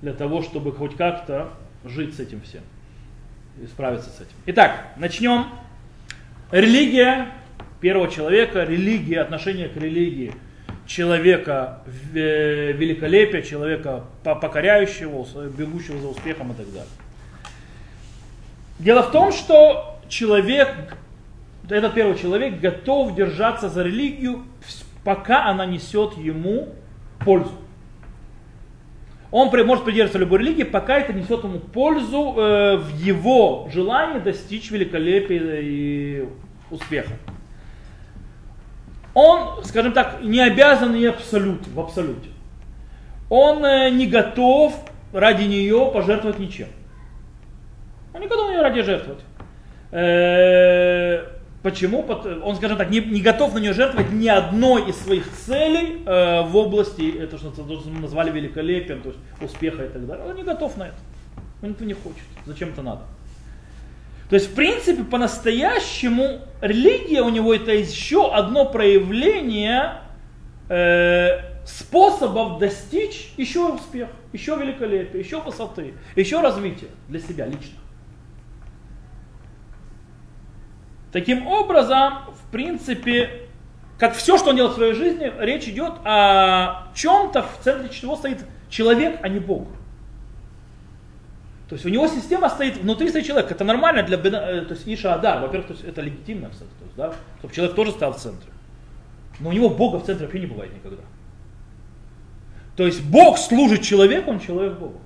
[0.00, 1.50] для того, чтобы хоть как-то
[1.84, 2.62] жить с этим всем
[3.62, 4.36] и справиться с этим.
[4.46, 5.46] Итак, начнем.
[6.52, 7.28] Религия
[7.80, 10.34] первого человека, религия, отношение к религии
[10.86, 11.82] человека
[12.14, 16.88] э, великолепия, человека по- покоряющего, бегущего за успехом и так далее.
[18.78, 20.96] Дело в том, что человек,
[21.68, 24.44] этот первый человек готов держаться за религию,
[25.04, 26.68] пока она несет ему
[27.24, 27.52] пользу.
[29.30, 34.70] Он может придерживаться любой религии, пока это несет ему пользу э, в его желании достичь
[34.70, 36.28] великолепия и
[36.70, 37.14] успеха.
[39.12, 42.28] Он, скажем так, не обязан и абсолют, в абсолюте.
[43.28, 44.74] Он э, не готов
[45.12, 46.68] ради нее пожертвовать ничем.
[48.14, 49.20] Он готов на нее ради жертвовать.
[49.90, 52.04] Э, Почему?
[52.42, 56.42] Он, скажем так, не, не готов на нее жертвовать ни одной из своих целей э,
[56.42, 57.54] в области, это что
[57.86, 60.26] мы назвали великолепием, то есть успеха и так далее.
[60.26, 60.96] Он не готов на это.
[61.62, 62.22] Он этого не хочет.
[62.44, 63.00] Зачем это надо?
[64.28, 70.00] То есть, в принципе, по-настоящему религия у него это еще одно проявление
[70.68, 77.78] э, способов достичь еще успеха, еще великолепия, еще высоты, еще развития для себя лично.
[81.14, 83.46] Таким образом, в принципе,
[83.98, 88.16] как все, что он делает в своей жизни, речь идет о чем-то, в центре чего
[88.16, 89.68] стоит человек, а не Бог.
[91.68, 93.54] То есть у него система стоит внутри своего человека.
[93.54, 95.40] Это нормально для э, то есть Иша Адар.
[95.40, 98.50] Во-первых, то есть это легитимно, кстати, то есть, да, чтобы человек тоже стал в центре.
[99.38, 101.02] Но у него Бога в центре вообще не бывает никогда.
[102.74, 105.00] То есть Бог служит человеку, он человек Богу.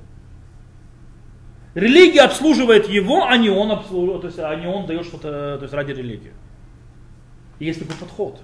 [1.78, 5.62] Религия обслуживает его, а не он обслуживает, то есть, а не он дает что-то то
[5.62, 6.32] есть, ради религии.
[7.60, 8.40] Есть такой подход.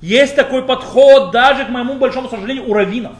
[0.00, 3.16] Есть такой подход даже, к моему большому сожалению, у раввинов.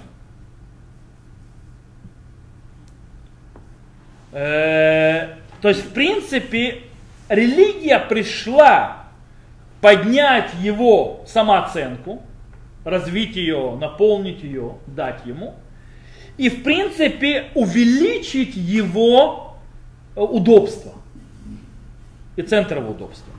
[4.31, 6.83] Э, то есть, в принципе,
[7.29, 9.07] религия пришла
[9.81, 12.23] поднять его самооценку,
[12.85, 15.57] развить ее, наполнить ее, дать ему,
[16.37, 19.57] и, в принципе, увеличить его
[20.17, 20.93] э, удобство
[22.37, 23.33] и центр его удобства.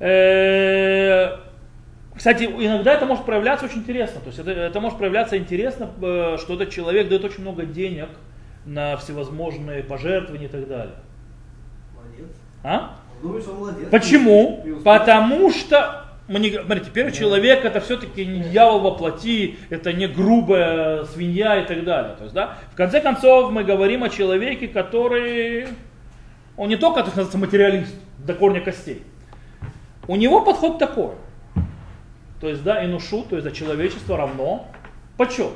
[0.00, 1.36] Э,
[2.14, 4.20] кстати, иногда это может проявляться очень интересно.
[4.20, 5.88] То есть это, это может проявляться интересно,
[6.38, 8.08] что этот человек дает очень много денег–
[8.68, 10.94] на всевозможные пожертвования и так далее.
[11.94, 12.36] Молодец.
[12.62, 12.96] А?
[13.22, 13.88] Думаешь, он молодец.
[13.90, 14.64] Почему?
[14.84, 20.06] Потому что мы не, смотрите, первый человек это все-таки не дьявол во плоти, это не
[20.06, 22.14] грубая свинья и так далее.
[22.16, 25.68] То есть, да, в конце концов мы говорим о человеке, который,
[26.56, 29.02] он не только, так называется, материалист до корня костей.
[30.06, 31.12] У него подход такой.
[32.40, 34.68] То есть, да, инушу, то есть, да, человечество равно
[35.16, 35.52] почет.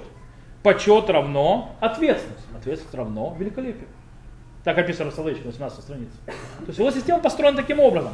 [0.63, 2.47] Почет равно ответственность.
[2.57, 3.89] Ответственность равно великолепие.
[4.65, 6.13] Так описано Соловейчик на 18 странице.
[6.27, 8.13] То есть его система построена таким образом.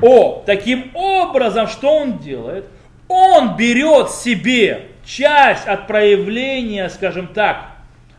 [0.00, 2.66] О, таким образом, что он делает?
[3.08, 7.66] Он берет себе часть от проявления, скажем так,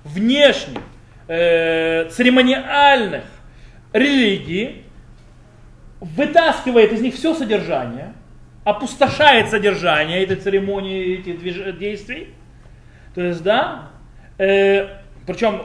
[0.04, 0.82] внешних,
[1.28, 3.24] э, церемониальных
[3.92, 4.84] религий,
[6.00, 8.14] вытаскивает из них все содержание,
[8.66, 12.34] опустошает содержание этой церемонии, этих движ- действий,
[13.16, 13.90] то есть, да,
[14.38, 14.88] э,
[15.26, 15.62] причем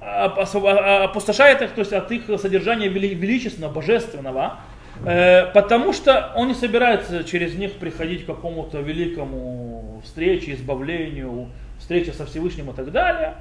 [0.00, 4.60] э, опустошает их, то есть от их содержания вели, величественного, божественного,
[5.02, 12.26] потому что он не собирается через них приходить к какому-то великому встрече, избавлению, встрече со
[12.26, 13.34] Всевышним и так далее.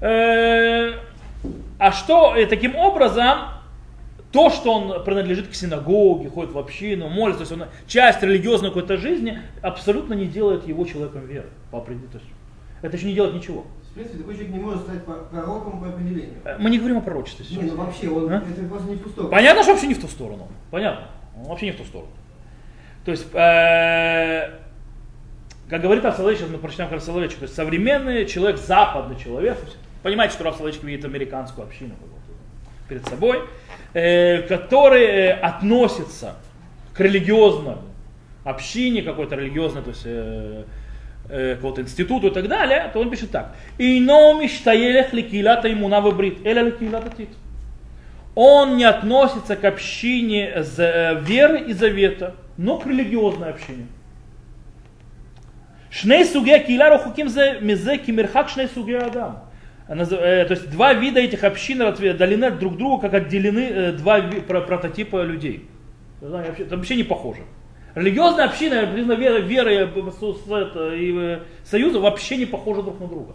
[0.00, 0.92] Э,
[1.78, 3.38] а что, таким образом,
[4.32, 8.70] то, что он принадлежит к синагоге, ходит в общину, молится, то есть он часть религиозной
[8.70, 12.20] какой-то жизни, абсолютно не делает его человеком веры по определению.
[12.82, 13.64] Это еще не делает ничего.
[13.98, 16.36] Принципе, такой человек не может стать пророком по определению.
[16.44, 17.60] Э, Мы не говорим о пророчестве сейчас.
[17.60, 18.36] Не, ну вообще, он, А?
[18.36, 19.30] это просто не в ту сторону.
[19.32, 20.48] Понятно, что вообще не в ту сторону.
[20.70, 21.08] Понятно.
[21.36, 22.12] Он вообще не в ту сторону.
[23.04, 24.50] То есть, э,
[25.68, 29.58] как говорит Рав мы прочитаем Рав Соловейчик, то есть современный человек, западный человек,
[30.04, 31.96] понимаете, что Рав Соловейчик видит американскую общину
[32.88, 33.40] перед собой,
[33.94, 36.36] э, который относится
[36.94, 37.78] к религиозной
[38.44, 40.62] общине, какой-то религиозной, то есть э,
[41.28, 43.54] э, какого-то институту и так далее, то он пишет так.
[48.34, 53.86] Он не относится к общине э, веры и завета, но к религиозной общине.
[55.90, 59.44] Шней суге киля рохуким зе мизе кимирхак шней суге адам.
[59.88, 65.22] Э, То есть два вида этих общин отдалены от друг друга, как отделены два прототипа
[65.22, 65.68] людей.
[66.20, 67.42] Это вообще не похоже.
[67.95, 72.45] Религиозная община, признана вера, вера и, э, с- с- это, и э, союза вообще не
[72.45, 73.33] похожи друг на друга.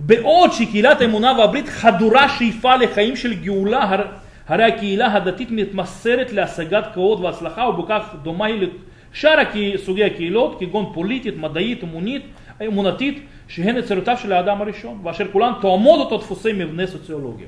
[0.00, 4.06] בעוד שקהילת האמונה והברית חדורה שאיפה לחיים של גאולה, הר-
[4.48, 8.68] הרי הקהילה הדתית מתמסרת להשגת כבוד והצלחה ובכך דומה היא
[9.12, 12.22] לשאר הקה- סוגי הקהילות כגון פוליטית, מדעית, אמונית,
[12.66, 13.16] אמונתית
[13.48, 17.46] שהן יצירותיו של האדם הראשון ואשר כולן תואמות אותו דפוסי מבנה סוציולוגיה.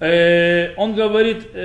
[0.00, 0.04] Э,
[0.76, 1.56] Он говорит э,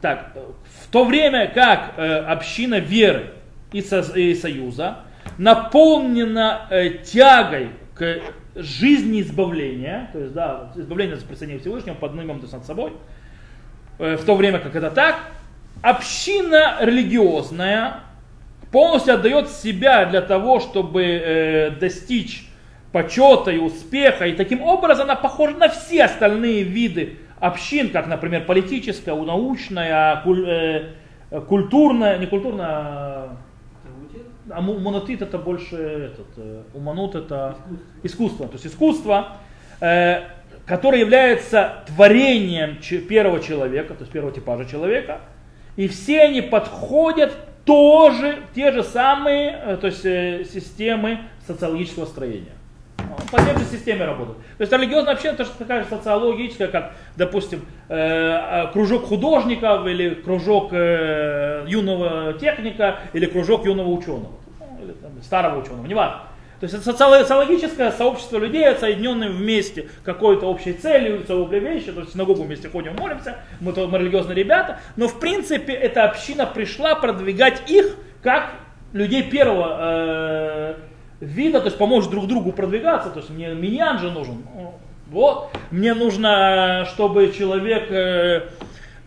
[0.00, 0.18] так,
[0.63, 0.63] в
[0.95, 3.31] то время как э, община веры
[3.73, 4.99] и, со- и союза
[5.37, 8.21] наполнена э, тягой к
[8.55, 12.93] жизни избавления, то есть, да, избавление за присоединение Всевышнего, поднимем то есть, над собой,
[13.99, 15.17] э, в то время как это так,
[15.81, 17.95] община религиозная
[18.71, 22.47] полностью отдает себя для того, чтобы э, достичь
[22.93, 28.45] почета и успеха, и таким образом она похожа на все остальные виды общин, как, например,
[28.45, 33.37] политическая, научная, куль- э, культурная, не культурная, а
[34.49, 37.57] а монотит это больше этот, э, уманут это
[38.03, 38.47] искусство.
[38.47, 39.37] То есть искусство,
[39.81, 40.21] э,
[40.65, 42.77] которое является творением
[43.07, 45.21] первого человека, то есть первого типажа человека,
[45.75, 47.35] и все они подходят
[47.65, 52.54] тоже, те же самые, э, то есть э, системы социологического строения.
[53.31, 54.37] По тем же системе работают.
[54.57, 60.13] То есть религиозная община тоже такая же социологическая, как, допустим, э, э, кружок художников или
[60.13, 64.31] кружок э, юного техника или кружок юного ученого.
[64.59, 66.21] Ну, или там, старого ученого, неважно.
[66.59, 72.11] То есть это социологическое сообщество людей, соединенные вместе какой-то общей целью, целой вещи, то есть
[72.11, 76.45] в синагогу вместе ходим, молимся, мы, то, мы религиозные ребята, но в принципе эта община
[76.45, 78.53] пришла продвигать их как
[78.93, 80.75] людей первого э,
[81.19, 84.43] вида, то есть помочь друг другу продвигаться, то есть мне миньян же нужен,
[85.07, 88.49] вот, мне нужно, чтобы человек э,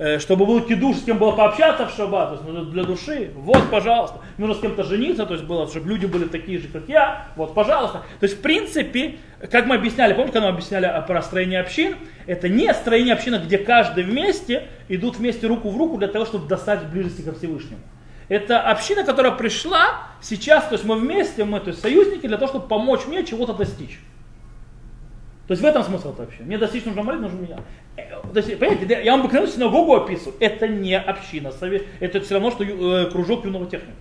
[0.00, 3.32] Э, чтобы был кидуш, с кем было пообщаться в шаббат, то есть ну, для души,
[3.34, 4.20] вот, пожалуйста.
[4.36, 7.52] Нужно с кем-то жениться, то есть было, чтобы люди были такие же, как я, вот,
[7.52, 8.02] пожалуйста.
[8.20, 9.16] То есть, в принципе,
[9.50, 11.96] как мы объясняли, помните, когда мы объясняли про строение общин,
[12.26, 16.46] это не строение общины, где каждый вместе идут вместе руку в руку для того, чтобы
[16.46, 17.80] достать близости ко Всевышнему.
[18.28, 22.50] Это община, которая пришла сейчас, то есть мы вместе, мы, то есть союзники, для того,
[22.50, 24.00] чтобы помочь мне чего-то достичь.
[25.46, 26.42] То есть в этом смысл это вообще.
[26.42, 27.58] Мне достичь нужно молитвы, нужно меня.
[27.96, 30.36] Э, то есть, понимаете, я вам обыкновенную синагогу описываю.
[30.40, 31.50] Это не община,
[32.00, 33.96] это все равно, что э, кружок юного техника.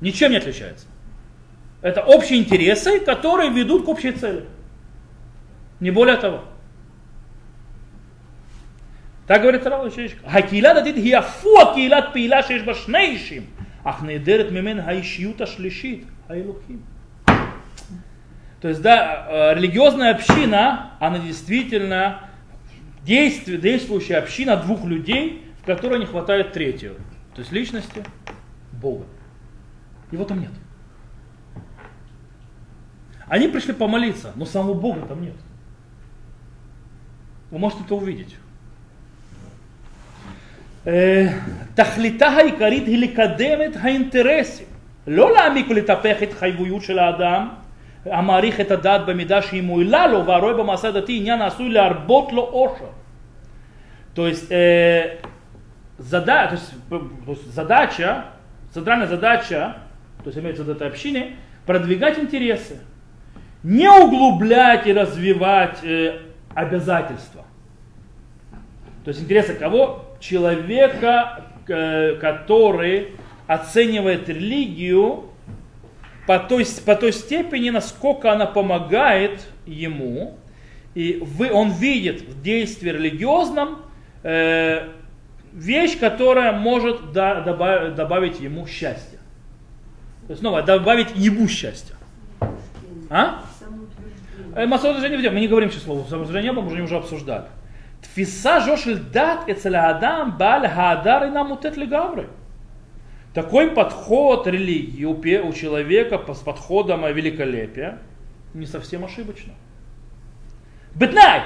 [0.00, 0.86] Ничем не отличается.
[1.82, 4.44] Это общие интересы, которые ведут к общей цели.
[5.80, 6.44] Не более того.
[9.26, 10.28] Так говорит Рав Лачевичка.
[10.28, 13.46] Хакила дадит хиафу акилат пила шеш башнейшим.
[13.82, 16.04] Ах недерет мимен хаишьюта шлишит.
[16.28, 16.84] Айлухим.
[18.60, 22.30] То есть, да, э, религиозная община, она действительно
[23.02, 26.94] действие, действующая община двух людей, в которой не хватает третьего.
[27.34, 28.02] То есть личности
[28.72, 29.04] Бога.
[30.10, 30.50] Его там нет.
[33.26, 35.36] Они пришли помолиться, но самого Бога там нет.
[37.50, 38.36] Вы можете это увидеть.
[41.75, 44.65] תכליתה העיקרית היא לקדם את האינטרסים,
[45.07, 47.49] לא להעמיק ולטפח את חייבויות של האדם,
[48.05, 52.85] המעריך את הדת במידה שהיא מועילה לו והרואה במעשה הדתי עניין העשוי להרבות לו עושר.
[54.15, 55.17] То есть, э,
[55.97, 58.25] зада, то есть, то есть задача,
[58.73, 59.77] центральная задача,
[60.23, 62.79] то есть имеется в виду этой общины, продвигать интересы,
[63.63, 66.19] не углублять и развивать э,
[66.53, 67.43] обязательства.
[69.05, 70.02] То есть интересы кого?
[70.28, 73.08] Человека, э, который
[73.46, 75.24] оценивает религию
[76.26, 80.38] по той, по той степени, насколько она помогает ему,
[80.94, 83.82] и вы, он видит в действии религиозном
[84.22, 84.88] э,
[85.52, 89.18] вещь, которая может да, добавить, добавить ему счастье.
[90.26, 91.96] То есть снова добавить ему счастье.
[93.10, 93.42] А?
[94.54, 96.82] Самоутверждение э, мы не говорим сейчас слово самоутверждение, мы уже,
[98.03, 98.03] уже обсуждали.
[98.03, 102.29] Тфиса жошель дат эцелядам баль хадар и намутет лигавры.
[103.33, 107.99] Такой подход религии у человека с подходом великолепия
[108.53, 109.53] не совсем ошибочно.
[110.95, 111.39] בתנאי,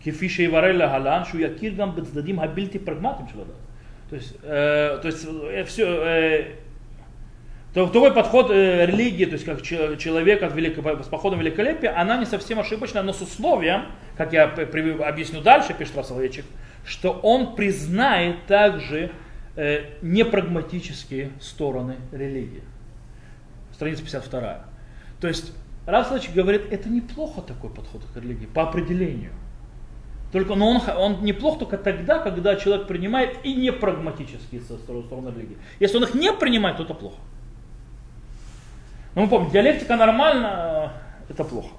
[0.00, 3.54] כפי שיברר להלן, שהוא יכיר גם בצדדים הבלתי פרגמטיים של הדת.
[4.10, 6.44] То есть, э, то есть э, все, э,
[7.75, 13.03] такой подход э, религии, то есть как человека с походом великолепия, она не совсем ошибочна,
[13.03, 16.45] но с условием, как я объясню дальше, пишет Расоловечек,
[16.85, 19.11] что он признает также
[19.57, 22.63] э, непрагматические стороны религии.
[23.73, 24.65] Страница 52.
[25.19, 25.51] То есть
[25.85, 29.31] Рафсович говорит, это неплохо такой подход к религии, по определению.
[30.31, 35.57] Только, но он, он неплох только тогда, когда человек принимает и непрагматические стороны религии.
[35.81, 37.17] Если он их не принимает, то это плохо.
[39.15, 40.91] Но мы помним, диалектика нормально,
[41.29, 41.69] это плохо.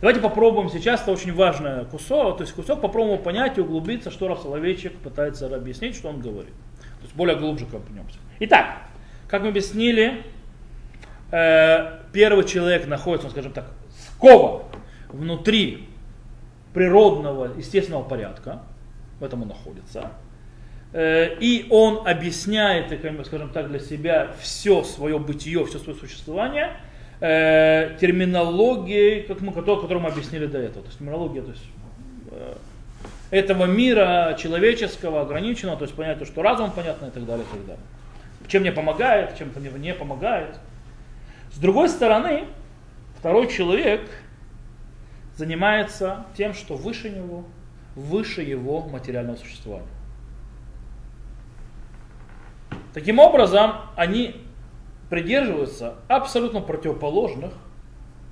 [0.00, 4.28] Давайте попробуем сейчас, это очень важный кусок, то есть кусок попробуем понять и углубиться, что
[4.28, 6.52] Раф Соловейчик пытается объяснить, что он говорит.
[6.98, 8.18] То есть более глубже копнемся.
[8.38, 8.78] Итак,
[9.26, 10.22] как мы объяснили,
[11.32, 14.62] э, первый человек находится, скажем так, скован
[15.08, 15.88] внутри
[16.74, 18.62] природного, естественного порядка,
[19.18, 20.27] в этом он находится, э,
[20.92, 22.86] и он объясняет,
[23.26, 26.72] скажем так, для себя все свое бытие, все свое существование
[27.20, 30.82] э, терминологией, как мы, которую мы объяснили до этого.
[30.82, 31.64] То есть терминология, то есть
[32.30, 32.54] э,
[33.30, 37.56] этого мира человеческого, ограниченного, то есть понять то, что разум понятно и так далее, и
[37.56, 37.84] так далее.
[38.46, 40.56] Чем мне помогает, чем-то мне не помогает.
[41.52, 42.44] С другой стороны,
[43.18, 44.00] второй человек
[45.36, 47.44] занимается тем, что выше него,
[47.94, 49.88] выше его материального существования.
[52.94, 54.42] Таким образом, они
[55.10, 57.52] придерживаются абсолютно противоположных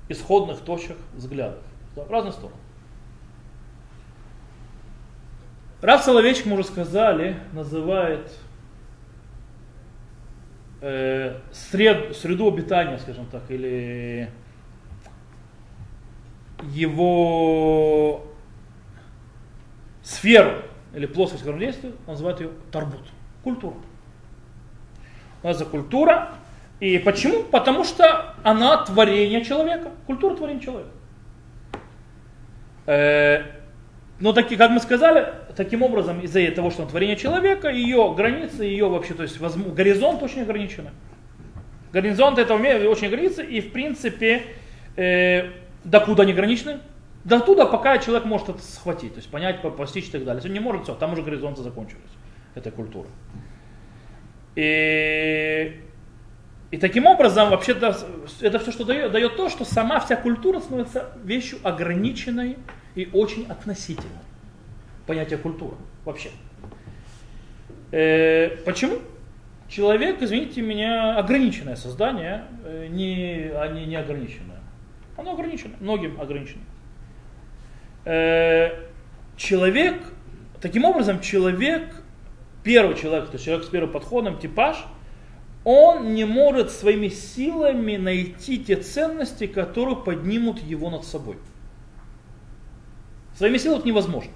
[0.09, 1.63] исходных точек взглядов
[1.95, 2.55] в разные стороны.
[5.81, 8.31] Рав Соловейчик, мы уже сказали, называет
[10.81, 14.29] э, сред, среду обитания, скажем так, или
[16.71, 18.25] его
[20.01, 23.03] сферу или плоскость действия, он называет ее тарбут,
[23.43, 23.75] культура.
[25.47, 26.31] Нас за культура.
[26.81, 27.41] И почему?
[27.41, 30.89] Потому что она творение человека, культура творения человека.
[32.85, 33.43] Э,
[34.19, 38.89] но таки, как мы сказали, таким образом, из-за того, что творение человека, ее границы, ее
[38.89, 40.89] вообще, то есть возможно, горизонт очень ограничен.
[41.93, 44.43] Горизонт этого мира очень ограничен, и в принципе,
[44.97, 45.45] э,
[45.85, 46.79] докуда они ограничены?
[47.23, 50.39] До туда, пока человек может это схватить, то есть понять, постичь и так далее.
[50.39, 52.01] Если он не может, все, там уже горизонты закончились,
[52.53, 53.07] этой культуры.
[54.57, 55.79] И,
[56.71, 61.11] и таким образом, вообще это все, что дает, дает то, что сама вся культура становится
[61.23, 62.57] вещью ограниченной
[62.95, 64.09] и очень относительной.
[65.05, 66.29] Понятие культуры вообще.
[67.91, 68.97] Э, почему?
[69.69, 74.57] Человек, извините меня, ограниченное создание, э, не, а не, не ограниченное.
[75.17, 76.63] Оно ограничено, многим ограничено.
[78.05, 78.71] Э,
[79.35, 80.01] человек,
[80.59, 81.96] таким образом, человек,
[82.67, 84.75] первый человек, то есть человек с первым подходом, типаж,
[85.63, 91.37] он не может своими силами найти те ценности, которые поднимут его над собой.
[93.37, 94.31] Своими силами это невозможно.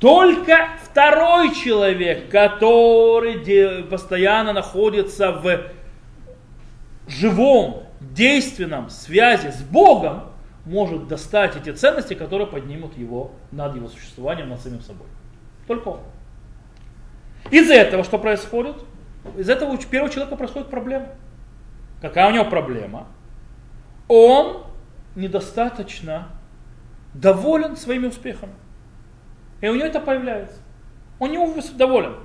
[0.00, 5.60] Только второй человек, который постоянно находится в
[7.06, 10.24] живом, действенном связи с Богом,
[10.64, 15.06] может достать эти ценности, которые поднимут его над его существованием, над самим собой.
[15.68, 16.00] Только он.
[17.50, 18.76] Из-за этого что происходит?
[19.36, 21.08] Из этого у первого человека происходит проблема.
[22.00, 23.06] Какая у него проблема?
[24.08, 24.64] Он
[25.14, 26.28] недостаточно
[27.14, 28.52] доволен своими успехами.
[29.60, 30.60] И у него это появляется.
[31.18, 31.38] Он не
[31.76, 32.16] доволен.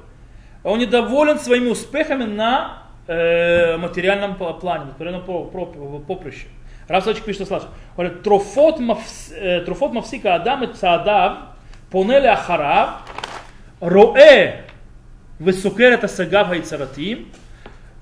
[0.64, 6.48] Он недоволен своими успехами на э, материальном плане, на материальном поприще.
[6.88, 7.72] Рав Сочек пишет следующее.
[7.96, 11.38] Говорит, трофот, мавс, э, трофот мавсика адам и цаадав,
[11.90, 13.02] понели ахарав,
[13.80, 14.66] роэ
[15.44, 17.26] וסוקר את השגיו היצירתיים,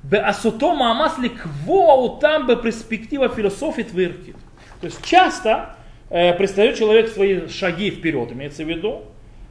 [0.04, 4.36] בעשותו מאמץ там אותם перспектива философית וערכית.
[4.82, 5.76] То есть часто
[6.10, 9.04] э, пристает человек свои шаги вперед, имеется в виду,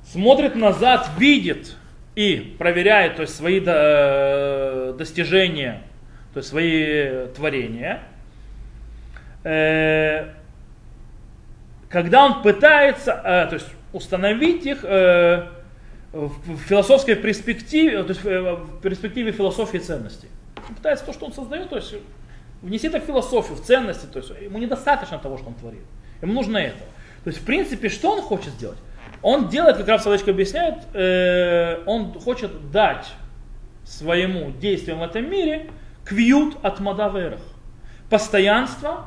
[0.05, 1.77] смотрит назад, видит
[2.15, 5.83] и проверяет то есть, свои до, достижения,
[6.33, 8.01] то есть свои творения.
[9.45, 10.29] Э,
[11.91, 15.47] когда он пытается э, то есть установить их э,
[16.13, 20.29] в философской перспективе, то есть в перспективе философии ценностей.
[20.69, 21.95] Он пытается то, что он создает, то есть
[22.63, 25.83] внести это в философию, в ценности, то есть ему недостаточно того, что он творит.
[26.23, 26.79] Ему нужно это.
[27.25, 28.79] То есть, в принципе, что он хочет сделать?
[29.23, 33.07] Он делает, как Раф Соловечко объясняет, э, он хочет дать
[33.85, 35.71] своему действию в этом мире
[36.05, 37.41] квьют от мадаверах.
[38.09, 39.05] Постоянство,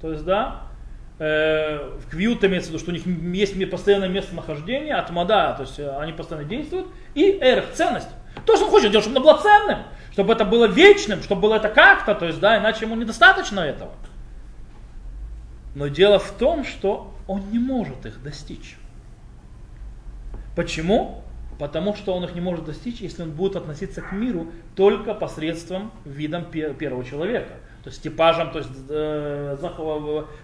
[0.00, 0.62] то есть, да,
[1.20, 5.78] э, квьют имеется в виду, что у них есть постоянное местонахождение, от мада, то есть
[5.78, 8.08] э, они постоянно действуют, и эрх, ценность.
[8.46, 9.78] То, что он хочет делать, чтобы это было ценным,
[10.12, 13.92] чтобы это было вечным, чтобы было это как-то, то есть, да, иначе ему недостаточно этого.
[15.74, 18.76] Но дело в том, что он не может их достичь.
[20.56, 21.22] Почему?
[21.58, 25.92] Потому что он их не может достичь, если он будет относиться к миру только посредством
[26.04, 27.52] видом первого человека.
[27.82, 29.56] То есть типажем, то есть э,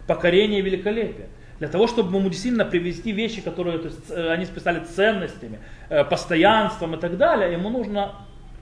[0.06, 1.28] покорения и великолепия.
[1.58, 5.58] Для того, чтобы ему действительно привести вещи, которые то есть, э, они списали ценностями,
[5.88, 8.14] э, постоянством и так далее, ему нужно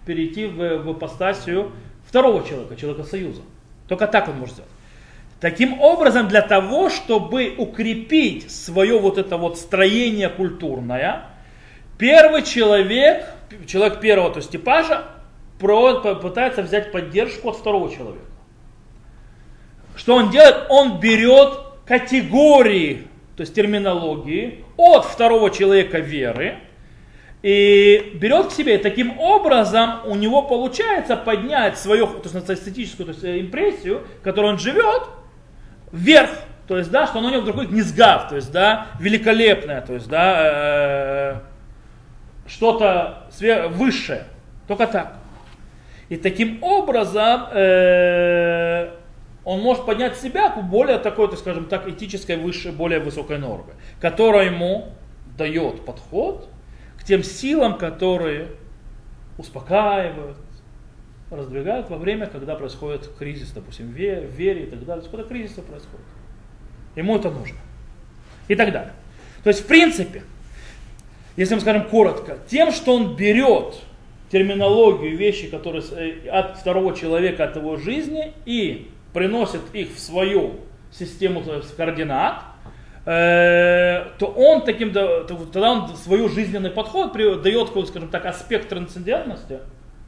[0.06, 1.72] перейти в, в апостасию
[2.06, 3.42] второго человека, человека союза.
[3.88, 4.70] Только так он может сделать.
[5.40, 11.26] Таким образом, для того, чтобы укрепить свое вот это вот строение культурное,
[11.98, 13.26] первый человек,
[13.66, 15.04] человек первого, то есть типажа,
[15.58, 18.24] пытается взять поддержку от второго человека.
[19.96, 20.66] Что он делает?
[20.68, 26.58] Он берет категории, то есть терминологии от второго человека веры
[27.44, 28.78] и берет к себе.
[28.78, 34.54] Таким образом у него получается поднять свою то есть, эстетическую то есть, э, импрессию, которую
[34.54, 35.02] он живет,
[35.92, 36.30] вверх.
[36.66, 40.08] То есть, да, что оно у него вдруг низгав, то есть, да, великолепное, то есть,
[40.08, 41.42] да,
[42.46, 43.28] э, что-то
[43.68, 44.24] высшее.
[44.66, 45.18] Только так.
[46.08, 48.93] И таким образом э,
[49.44, 53.74] он может поднять себя к более такой, так скажем так, этической, высшей, более высокой нормы,
[54.00, 54.88] которая ему
[55.36, 56.48] дает подход
[56.98, 58.48] к тем силам, которые
[59.36, 60.38] успокаивают,
[61.30, 65.04] раздвигают во время, когда происходит кризис, допустим, в вере, и так далее.
[65.10, 66.06] Когда кризисы происходят.
[66.96, 67.58] Ему это нужно.
[68.48, 68.92] И так далее.
[69.42, 70.22] То есть, в принципе,
[71.36, 73.76] если мы скажем коротко, тем, что он берет
[74.30, 80.56] терминологию, вещи, которые э, от второго человека, от его жизни, и приносит их в свою
[80.90, 81.42] систему
[81.76, 82.42] координат,
[83.06, 89.60] э, то он таким, тогда он свой жизненный подход дает, скажем так, аспект трансцендентности,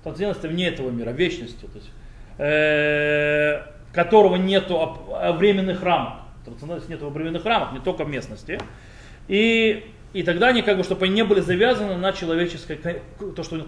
[0.03, 1.67] трансцендентности вне этого мира, вечности.
[1.67, 1.91] То есть,
[2.39, 4.99] э, которого нету
[5.39, 6.15] временных рамок.
[6.45, 8.61] Трансцендентности нету временных рамок, не только в местности.
[9.29, 13.03] И, и тогда они как бы, чтобы они не были завязаны на человеческое,
[13.35, 13.67] то, что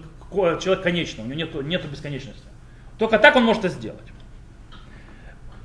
[0.59, 2.47] человек конечный, у него нету, нету бесконечности.
[2.99, 4.03] Только так он может это сделать.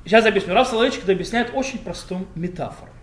[0.05, 0.53] Сейчас объясню.
[0.53, 2.93] Раф Соловейчик это объясняет очень простым метафорой.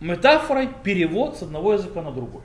[0.00, 2.42] Метафорой перевод с одного языка на другой.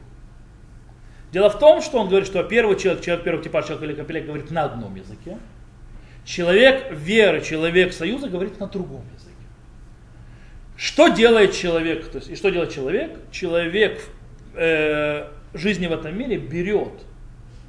[1.31, 4.25] Дело в том, что он говорит, что первый человек, человек первого типа, человек или капелек
[4.25, 5.37] говорит на одном языке.
[6.23, 9.33] Человек веры, человек союза говорит на другом языке.
[10.77, 12.09] Что делает человек?
[12.09, 13.17] То есть, и что делает человек?
[13.31, 14.01] Человек
[14.53, 17.05] э, жизни в этом мире берет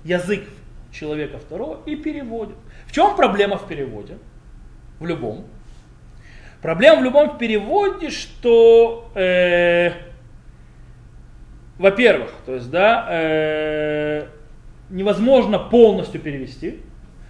[0.05, 0.45] язык
[0.93, 2.57] человека второго и переводит.
[2.87, 4.19] В чем проблема в переводе?
[4.99, 5.45] В любом.
[6.63, 9.93] Проблема в любом переводе, что, э,
[11.79, 14.27] во-первых, то есть, да, э,
[14.91, 16.71] невозможно полностью перевести.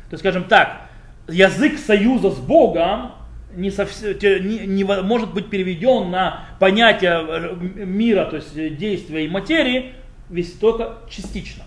[0.09, 0.83] То есть, скажем так,
[1.29, 3.13] язык союза с Богом
[3.55, 7.55] не, совсем, не, не может быть переведен на понятие э,
[7.85, 9.95] мира, то есть действия и материи,
[10.31, 11.65] весь только частично.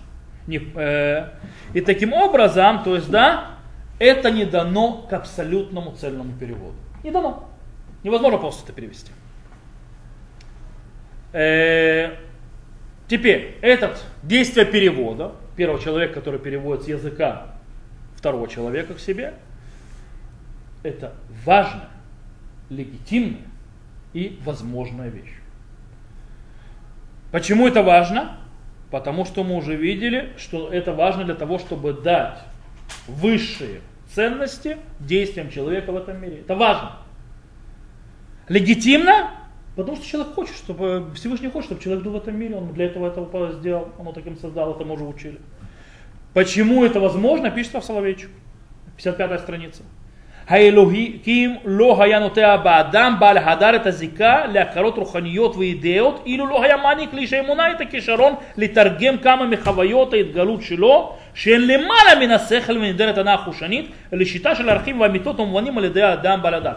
[0.48, 1.30] Не, э,
[1.74, 3.59] и таким образом, то есть, да,
[4.00, 6.76] это не дано к абсолютному цельному переводу.
[7.04, 7.50] Не дано.
[8.04, 9.12] Невозможно просто это перевести.
[11.34, 12.16] Э,
[13.08, 17.56] теперь, этот действие перевода, первого человека, который переводит с языка
[18.16, 19.34] второго человека к себе,
[20.82, 21.14] это
[21.46, 21.90] важная,
[22.70, 23.48] легитимная
[24.14, 25.36] и возможная вещь.
[27.32, 28.38] Почему это важно?
[28.90, 32.40] Потому что мы уже видели, что это важно для того, чтобы дать
[33.08, 33.82] высшие
[34.14, 36.40] ценности действиям человека в этом мире.
[36.40, 36.98] Это важно.
[38.48, 39.32] Легитимно,
[39.76, 42.86] потому что человек хочет, чтобы Всевышний хочет, чтобы человек был в этом мире, он для
[42.86, 45.40] этого этого сделал, он таким создал, это мы уже учили.
[46.34, 48.30] Почему это возможно, пишет в Соловейчик,
[48.98, 49.84] 55 страница.
[50.49, 56.77] האלוהים לא היה נוטע באדם בעל הדר את הזיקה להכרות רוחניות ואידאות אילו לא היה
[56.77, 63.19] מעניק לאיש האמונה את הכישרון לתרגם כמה מחוויות ההתגלות שלו שהן למעלה מן השכל ונדרת
[63.19, 66.73] הנאה החושנית לשיטה של ערכים ואמיתות המובנים על ידי האדם בעל הדר.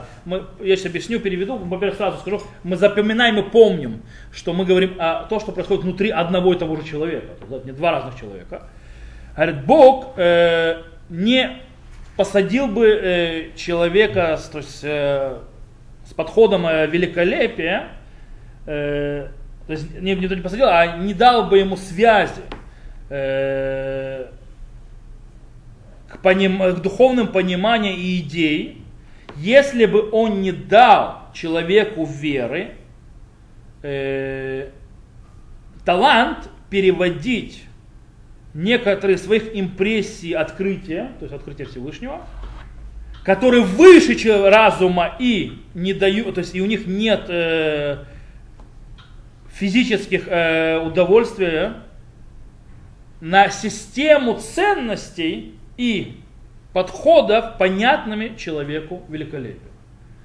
[0.62, 5.24] Я сейчас объясню, переведу, во-первых, сразу скажу, мы запоминаем и помним, что мы говорим о
[5.24, 7.28] том, что происходит внутри одного и того же человека,
[7.66, 8.68] не два разных человека.
[9.36, 11.62] Говорит, Бог э, не
[12.17, 15.39] посадил бы э, человека то есть, э,
[16.05, 17.89] с подходом э, великолепия,
[18.67, 19.29] э,
[19.67, 22.43] то есть не, не, не посадил, а не дал бы ему связи
[23.09, 24.27] э,
[26.09, 28.83] к, поним, к духовным пониманиям и идей,
[29.37, 32.73] если бы он не дал человеку веры
[33.83, 34.69] э,
[35.85, 37.65] талант переводить
[38.55, 42.21] некоторые своих импрессий открытия, то есть открытия Всевышнего,
[43.25, 44.15] которые выше
[44.51, 48.05] разума и не дают, то есть и у них нет э,
[49.53, 51.71] физических э, удовольствий
[53.21, 56.17] на систему ценностей и
[56.73, 59.73] подходов, понятными человеку великолепию.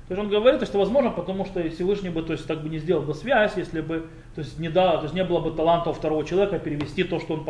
[0.08, 2.80] То есть он говорит, что возможно, потому что Всевышний бы, то есть, так бы не
[2.80, 5.90] сделал бы связь, если бы, то есть, не дал, то есть не было бы таланта
[5.90, 7.44] у второго человека перевести то, что он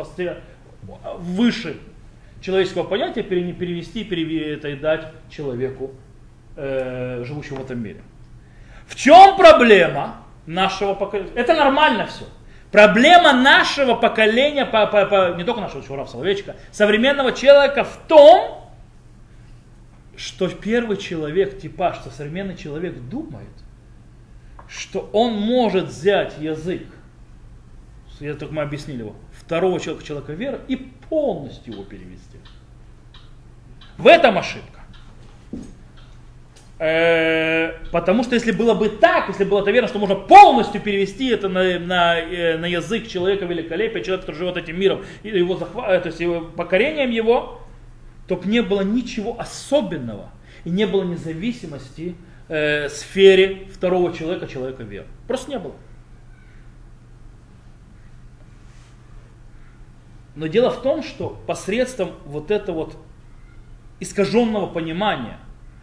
[1.18, 1.76] выше
[2.40, 5.92] человеческого понятия перевести это и дать человеку,
[6.56, 8.00] э, живущему в этом мире.
[8.86, 11.30] В чем проблема нашего поколения?
[11.34, 12.24] Это нормально все.
[12.70, 18.70] Проблема нашего поколения, по, по, по, не только нашего Чурав Соловейчика, современного человека в том,
[20.16, 23.48] что первый человек, типаж, что современный человек думает,
[24.68, 26.86] что он может взять язык,
[28.20, 29.14] я только мы объяснили его,
[29.48, 32.36] второго человека, человека веры, и полностью его перевести.
[33.96, 34.82] В этом ошибка.
[36.78, 41.30] Э, потому что если было бы так, если было это верно, что можно полностью перевести
[41.30, 45.56] это на, на, э, на язык человека великолепия, человека, который живет этим миром, и его
[45.56, 47.62] захва- э, то есть его, покорением его,
[48.28, 50.28] то бы не было ничего особенного
[50.64, 52.16] и не было независимости
[52.50, 55.06] э, сфере второго человека, человека веры.
[55.26, 55.74] Просто не было.
[60.38, 62.96] Но дело в том, что посредством вот этого вот
[63.98, 65.36] искаженного понимания,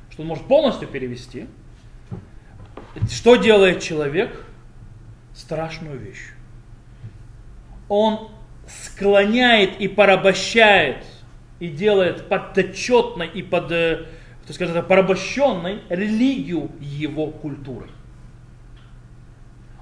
[0.09, 1.47] что он может полностью перевести,
[3.11, 4.45] что делает человек?
[5.35, 6.29] Страшную вещь.
[7.89, 8.31] Он
[8.65, 11.03] склоняет и порабощает
[11.59, 14.05] и делает подотчетной и под, э,
[14.47, 17.89] так сказать, порабощенной религию его культуры.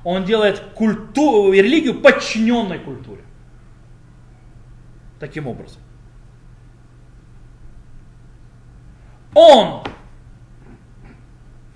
[0.03, 3.21] Он делает культуру, религию подчиненной культуре
[5.23, 5.81] таким образом.
[9.33, 9.81] Он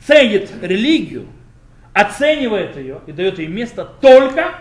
[0.01, 1.27] ценит религию,
[1.93, 4.59] оценивает ее и дает ей место только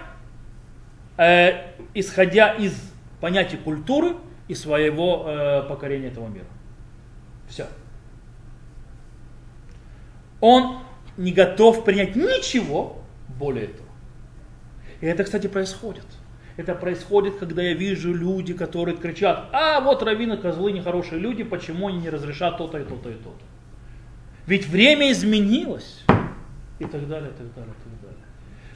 [1.16, 2.80] э, исходя из
[3.20, 6.47] понятия культуры и своего э, покорения этого мира.
[7.49, 7.66] Все.
[10.41, 10.78] Он
[11.16, 13.03] не готов принять ничего
[13.37, 13.89] более этого.
[15.01, 16.07] И это, кстати, происходит.
[16.57, 21.88] Это происходит, когда я вижу люди, которые кричат, а вот раввины, козлы, нехорошие люди, почему
[21.88, 23.44] они не разрешат то-то и то-то и то-то.
[24.46, 26.04] Ведь время изменилось.
[26.78, 28.26] И так далее, и так далее, и так далее.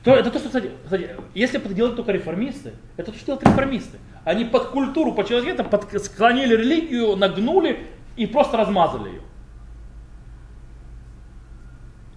[0.05, 3.47] То, это то, что, кстати, кстати, если это делают только реформисты, это то, что делают
[3.47, 3.99] реформисты.
[4.24, 9.22] Они под культуру, под человека под, склонили религию, нагнули и просто размазали ее.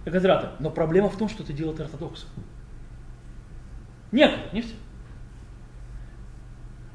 [0.04, 0.52] Консерваторы.
[0.58, 2.26] Но проблема в том, что это делают ортодоксы.
[4.12, 4.74] Нет, не все.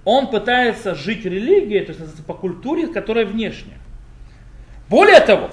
[0.06, 3.78] Он пытается жить религией, то есть по культуре, которая внешняя.
[4.90, 5.52] Более того,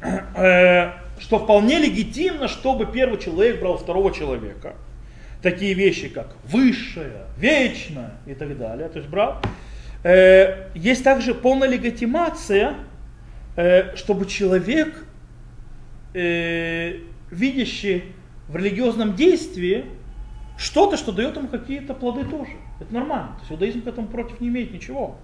[0.36, 4.76] э, что вполне легитимно, чтобы первый человек брал второго человека.
[5.42, 8.88] Такие вещи, как высшее, вечное и так далее.
[8.88, 9.40] То есть брал.
[10.04, 12.74] Э, есть также полная легитимация,
[13.56, 15.04] э, чтобы человек,
[17.30, 18.04] видящий
[18.48, 19.84] в религиозном действии
[20.56, 22.52] что-то, что дает ему какие-то плоды тоже.
[22.80, 23.28] Это нормально.
[23.34, 25.16] То есть иудаизм к этому против не имеет ничего.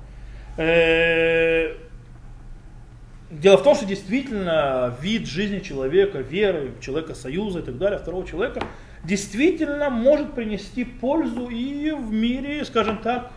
[3.31, 8.27] Дело в том, что действительно вид жизни человека, веры, человека союза и так далее, второго
[8.27, 8.63] человека,
[9.05, 13.33] действительно может принести пользу и в мире, скажем так,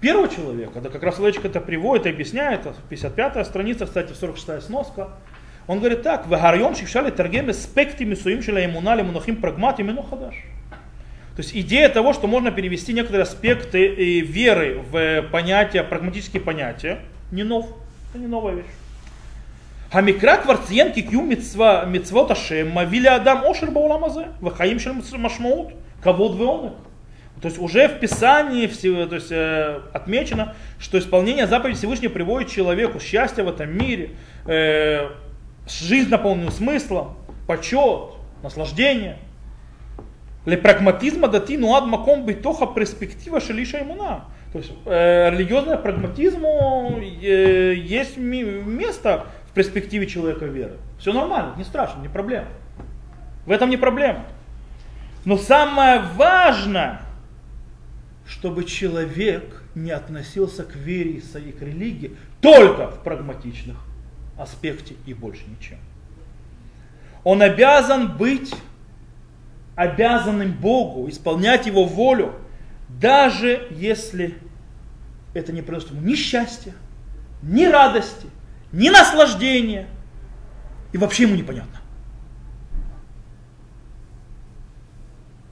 [0.00, 0.80] первого человека.
[0.80, 5.10] Да как раз Лечик это приводит и объясняет, 55-я страница, кстати, 46-я сноска.
[5.66, 10.34] Он говорит так, «Вагарьем шикшали торгем аспекты мисуим шеля имуна мунахим прагмат именно хадаш».
[11.36, 16.40] То есть идея того, что можно перевести некоторые аспекты э, веры в э, понятия, прагматические
[16.40, 17.68] понятия, не нов,
[18.10, 18.72] это не новая вещь.
[19.92, 22.34] Хамикра кварциенки кикю митцва митцвот
[22.72, 26.72] мавили адам ошер бауламазе вахаим шер машмаут кавод веонек.
[27.42, 32.98] То есть уже в Писании то есть, э, отмечено, что исполнение заповеди Всевышнего приводит человеку
[32.98, 34.12] счастье в этом мире,
[35.68, 38.12] жизнь наполненную смыслом, почет,
[38.42, 39.18] наслаждение.
[40.46, 44.24] Ле прагматизма дати нуад маком битоха перспектива шелиша имуна.
[44.52, 49.26] То есть э, религиозный прагматизму э, есть место
[49.56, 50.76] перспективе человека веры.
[50.98, 52.48] Все нормально, не страшно, не проблема.
[53.46, 54.26] В этом не проблема.
[55.24, 57.00] Но самое важное,
[58.26, 63.78] чтобы человек не относился к вере и к религии только в прагматичных
[64.38, 65.78] аспекте и больше ничем.
[67.24, 68.54] Он обязан быть
[69.76, 72.34] обязанным Богу, исполнять Его волю,
[72.88, 74.36] даже если
[75.34, 76.72] это не приносит ему ни счастья,
[77.42, 78.26] ни радости,
[78.72, 79.86] ни наслаждения,
[80.92, 81.80] и вообще ему непонятно.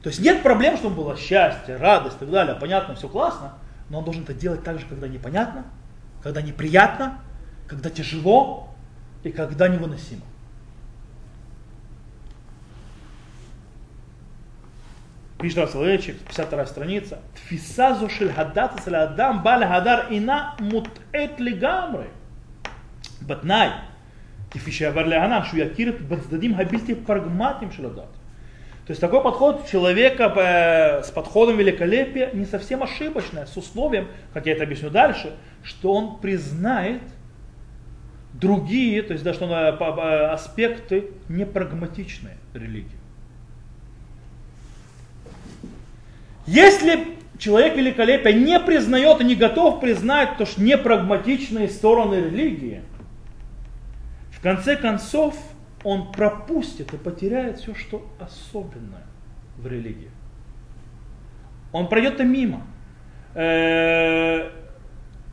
[0.03, 3.55] То есть нет проблем, чтобы было счастье, радость и так далее, понятно, все классно,
[3.91, 5.65] но он должен это делать так же, когда непонятно,
[6.23, 7.21] когда неприятно,
[7.67, 8.75] когда тяжело
[9.23, 10.23] и когда невыносимо.
[15.44, 17.20] Пишет Равсалевичик, 52 страница.
[17.36, 22.08] Тфисазу шель хадат адам баль хадар ина мутэт лигамры.
[23.22, 23.70] בתנאי,
[24.52, 28.16] כפי שעבר להנא, שהוא יכיר את בצדדים הבלתי פרגמטיים של הדת.
[28.86, 34.54] То есть такой подход человека с подходом великолепия не совсем ошибочный, с условием, как я
[34.54, 37.04] это объясню дальше, что он признает
[38.34, 42.98] другие, то есть да, что он, аспекты непрагматичной религии.
[46.47, 52.83] Если человек великолепия не признает и не готов признать то, что непрагматичные стороны религии–
[54.45, 55.35] конце концов,
[55.83, 59.07] он пропустит и потеряет все, что особенное
[59.57, 60.11] в религии.
[61.73, 62.61] Он пройдет это мимо.
[63.35, 64.51] Э,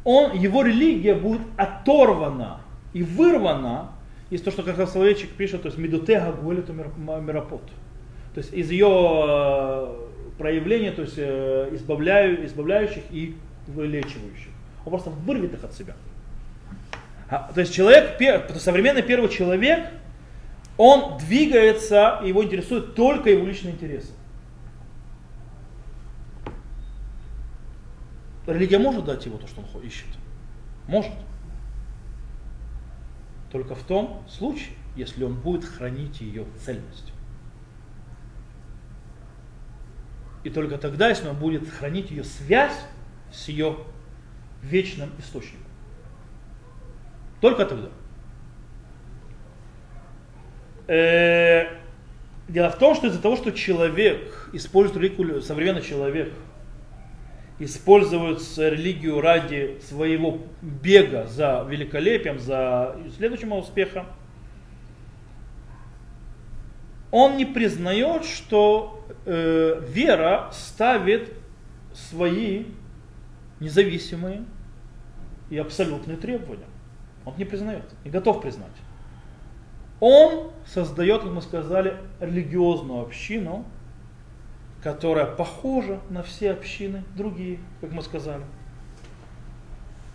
[0.06, 2.62] он, его религия будет оторвана
[2.94, 3.92] и вырвана
[4.30, 7.66] из того, что как раз человечек пишет, то есть медутега гуэлиту мирапот.
[8.34, 8.88] То есть из ее
[10.42, 13.38] проявления, то есть э, избавляю, избавляющих и
[13.68, 14.50] вылечивающих.
[14.84, 15.96] Он просто вырвет их от себя.
[17.30, 18.20] А, то есть человек,
[18.58, 19.88] современный первый человек,
[20.78, 24.14] он двигается, его интересует только его личные интересы.
[28.48, 30.08] Религия может дать ему то, что он ищет?
[30.88, 31.14] Может.
[33.52, 37.14] Только в том случае, если он будет хранить ее цельность.
[40.44, 42.78] И только тогда, если он будет хранить ее связь
[43.32, 43.78] с ее
[44.62, 45.66] вечным источником.
[47.40, 47.90] Только тогда.
[50.88, 51.68] Э,
[52.48, 56.34] дело в том, что из-за того, что человек использует религию, современный человек
[57.60, 64.08] использует религию ради своего бега за великолепием, за следующим успехом,
[67.12, 71.34] он не признает, что э, вера ставит
[71.94, 72.66] свои
[73.60, 74.46] независимые
[75.50, 76.66] и абсолютные требования.
[77.26, 78.72] Он не признает, не готов признать.
[80.00, 83.66] Он создает, как мы сказали, религиозную общину,
[84.82, 88.44] которая похожа на все общины другие, как мы сказали.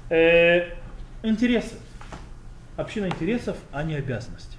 [0.09, 0.75] Э,
[1.23, 1.77] интересы.
[2.77, 4.56] Община интересов, а не обязанностей.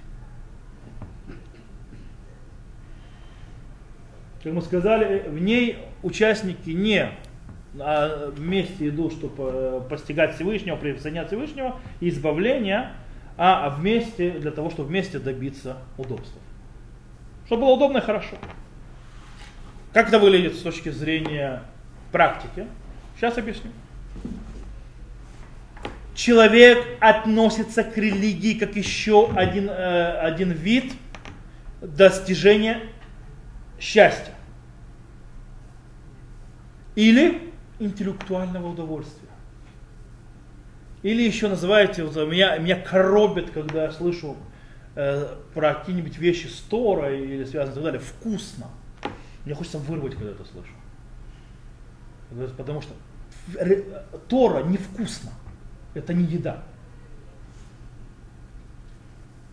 [4.42, 7.10] Как мы сказали, в ней участники не
[7.78, 12.92] а вместе идут, чтобы э, постигать Всевышнего, присоединять Всевышнего, избавления,
[13.36, 16.40] а вместе для того, чтобы вместе добиться удобства.
[17.46, 18.36] Чтобы было удобно и хорошо.
[19.92, 21.62] Как это выглядит с точки зрения
[22.10, 22.66] практики?
[23.16, 23.70] Сейчас объясню.
[26.14, 30.92] Человек относится к религии как еще один, э, один вид
[31.80, 32.80] достижения
[33.78, 34.34] счастья.
[36.94, 39.28] Или интеллектуального удовольствия.
[41.02, 44.36] Или еще называете, вот, меня, меня коробит, когда я слышу
[44.96, 48.66] э, про какие-нибудь вещи с Торой или связанные и так далее, вкусно.
[49.44, 50.72] Мне хочется вырвать, когда это слышу.
[52.56, 52.92] Потому что
[54.28, 55.30] Тора невкусно.
[55.94, 56.62] Это не еда.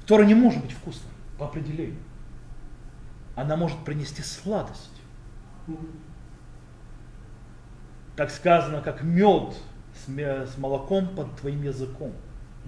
[0.06, 2.00] Тора не может быть вкусной по определению.
[3.36, 5.02] Она может принести сладость.
[8.16, 9.56] Как сказано, как мед
[9.94, 12.14] с, с молоком под твоим языком.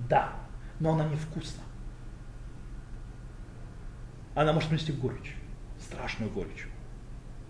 [0.09, 0.34] Да,
[0.80, 1.63] но она невкусна.
[4.36, 5.36] Она может принести горечь,
[5.80, 6.68] страшную горечь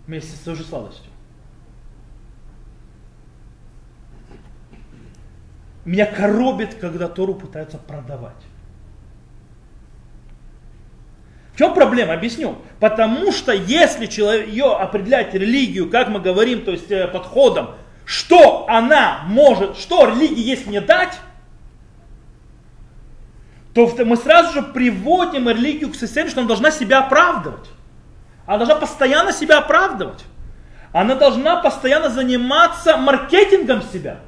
[0.08, 1.12] вместе с той же сладостью.
[5.84, 8.42] Меня коробит, когда Тору пытаются продавать.
[11.58, 12.14] Чем проблема?
[12.14, 12.56] Объясню.
[12.78, 17.70] Потому что если человек, ее определять религию, как мы говорим, то есть э, подходом,
[18.04, 21.18] что она может, что религии есть мне дать,
[23.74, 27.68] то мы сразу же приводим религию к состоянию, что она должна себя оправдывать.
[28.46, 30.24] Она должна постоянно себя оправдывать.
[30.92, 34.20] Она должна постоянно заниматься маркетингом себя.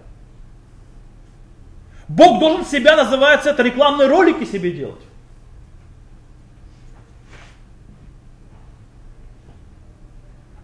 [2.09, 5.01] Бог должен себя, называется это, рекламные ролики себе делать.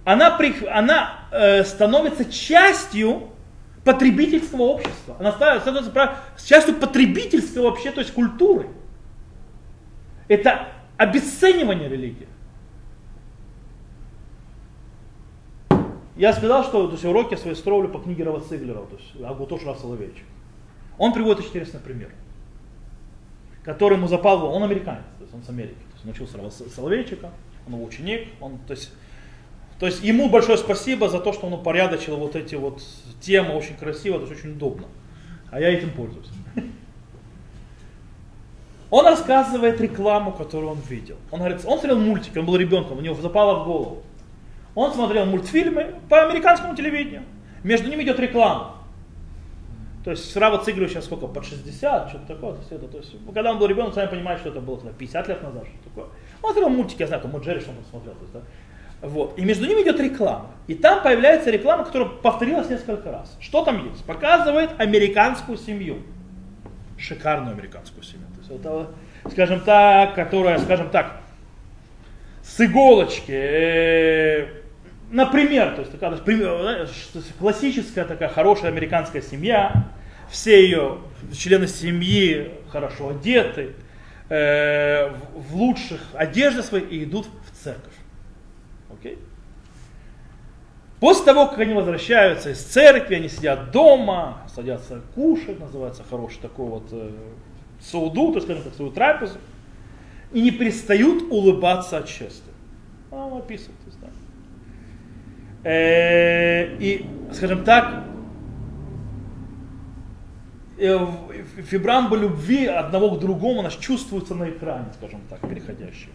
[0.07, 0.39] Она,
[0.71, 3.31] она э, становится частью
[3.83, 5.17] потребительского общества.
[5.19, 8.69] Она становится частью потребительского вообще, то есть культуры.
[10.29, 12.29] Это обесценивание религии.
[16.15, 19.65] Я сказал, что то есть, уроки свои строили по книге Рава Циглера, то есть Агутош
[19.65, 19.85] Рав.
[20.99, 22.11] Он приводит очень интересный пример,
[23.65, 26.51] который ему запал, он американец, то есть он с Америки, то есть он учился Рава
[26.51, 27.33] Соловейчика,
[27.67, 28.93] он его ученик, он, то есть,
[29.79, 32.83] то есть ему большое спасибо за то, что он упорядочил вот эти вот
[33.21, 34.87] темы очень красиво, то есть очень удобно.
[35.51, 36.29] А я этим пользуюсь.
[38.91, 41.17] Он рассказывает рекламу, которую он видел.
[41.31, 44.03] Он говорит, он смотрел мультики, он был ребенком, у него запало в голову.
[44.75, 47.23] Он смотрел мультфильмы по американскому телевидению.
[47.65, 48.77] Между ними идет реклама.
[50.05, 52.53] То есть Срава Циглю сейчас сколько, под 60, что-то такое.
[52.53, 55.29] То есть, это, то есть, когда он был ребенок, сами понимаете, что это было 50
[55.29, 56.05] лет назад, что такое.
[56.43, 58.15] Он смотрел мультики, я знаю, там Джерри что он смотрел.
[58.15, 58.41] То есть, да?
[59.03, 59.39] Вот.
[59.39, 60.51] И между ними идет реклама.
[60.67, 63.37] И там появляется реклама, которая повторилась несколько раз.
[63.41, 64.05] Что там есть?
[64.05, 65.99] Показывает американскую семью.
[66.99, 68.27] Шикарную американскую семью.
[68.35, 68.91] То есть это,
[69.31, 71.21] скажем так, которая, скажем так,
[72.43, 74.47] с иголочки, э,
[75.11, 76.19] Например, то есть такая
[77.39, 79.87] классическая такая хорошая американская семья,
[80.29, 80.99] все ее
[81.33, 83.75] члены семьи хорошо одеты,
[84.29, 87.93] э, в лучших одеждах своих и идут в церковь.
[91.01, 96.67] После того, как они возвращаются из церкви, они сидят дома, садятся кушать, называется хороший такой
[96.67, 97.11] вот э,
[97.81, 99.39] сауду, то есть, скажем так, свою трапезу,
[100.33, 102.53] и не перестают улыбаться от счастья.
[103.11, 103.77] А, он описывает.
[105.67, 108.05] Э, и, скажем так,
[110.79, 110.99] э,
[111.69, 116.13] фибрамба любви одного к другому, она чувствуется на экране, скажем так, переходящая.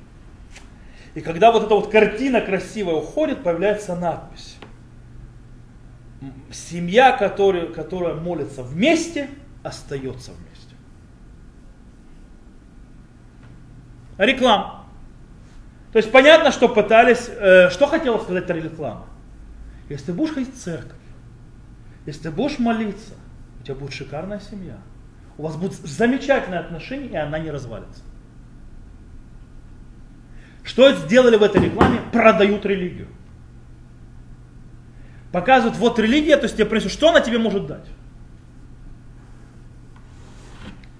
[1.15, 4.55] И когда вот эта вот картина красивая уходит, появляется надпись.
[6.51, 9.29] Семья, которая, которая молится вместе,
[9.63, 10.75] остается вместе.
[14.17, 14.85] Реклама.
[15.91, 19.07] То есть понятно, что пытались, э, что хотела сказать эта реклама.
[19.89, 20.97] Если ты будешь ходить в церковь,
[22.05, 23.13] если ты будешь молиться,
[23.59, 24.77] у тебя будет шикарная семья.
[25.37, 28.03] У вас будут замечательные отношения, и она не развалится.
[30.63, 31.99] Что сделали в этой рекламе?
[32.11, 33.07] Продают религию.
[35.31, 37.85] Показывают, вот религия, то есть тебе принесут, что она тебе может дать.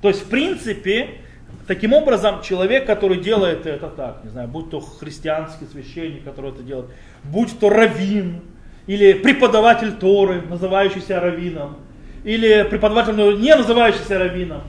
[0.02, 1.22] То есть, в принципе,
[1.68, 6.64] таким образом, человек, который делает это так, не знаю, будь то христианский священник, который это
[6.64, 6.90] делает,
[7.24, 8.42] будь то раввин,
[8.88, 11.78] или преподаватель Торы, называющийся раввином,
[12.24, 14.64] или преподаватель, не называющийся раввином,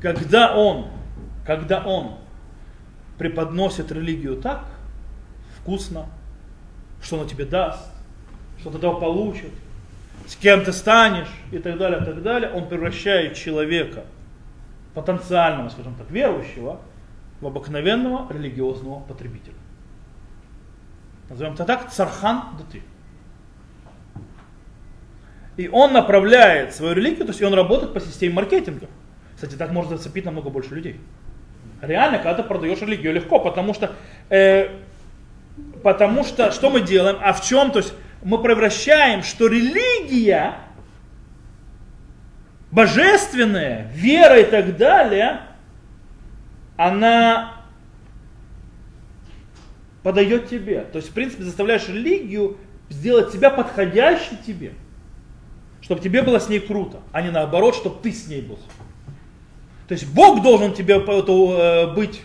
[0.00, 0.88] когда он,
[1.46, 2.16] когда он
[3.18, 4.64] преподносит религию так
[5.60, 6.06] вкусно,
[7.00, 7.91] что она тебе даст,
[8.62, 9.50] что ты этого получит,
[10.26, 14.04] с кем ты станешь и так далее, и так далее, он превращает человека,
[14.94, 16.80] потенциального, скажем так, верующего,
[17.40, 19.54] в обыкновенного религиозного потребителя.
[21.28, 22.82] Назовем это так, цархан дати.
[25.56, 28.86] И он направляет свою религию, то есть он работает по системе маркетинга.
[29.34, 31.00] Кстати, так можно зацепить намного больше людей.
[31.80, 33.92] Реально, когда ты продаешь религию, легко, потому что,
[34.30, 34.68] э,
[35.82, 37.92] потому что, что мы делаем, а в чем, то есть
[38.24, 40.54] мы превращаем, что религия,
[42.70, 45.42] божественная, вера и так далее,
[46.76, 47.62] она
[50.02, 50.80] подает тебе.
[50.80, 52.58] То есть, в принципе, заставляешь религию
[52.88, 54.72] сделать тебя подходящей тебе.
[55.80, 58.58] Чтобы тебе было с ней круто, а не наоборот, чтобы ты с ней был.
[59.88, 62.22] То есть Бог должен тебе э, быть,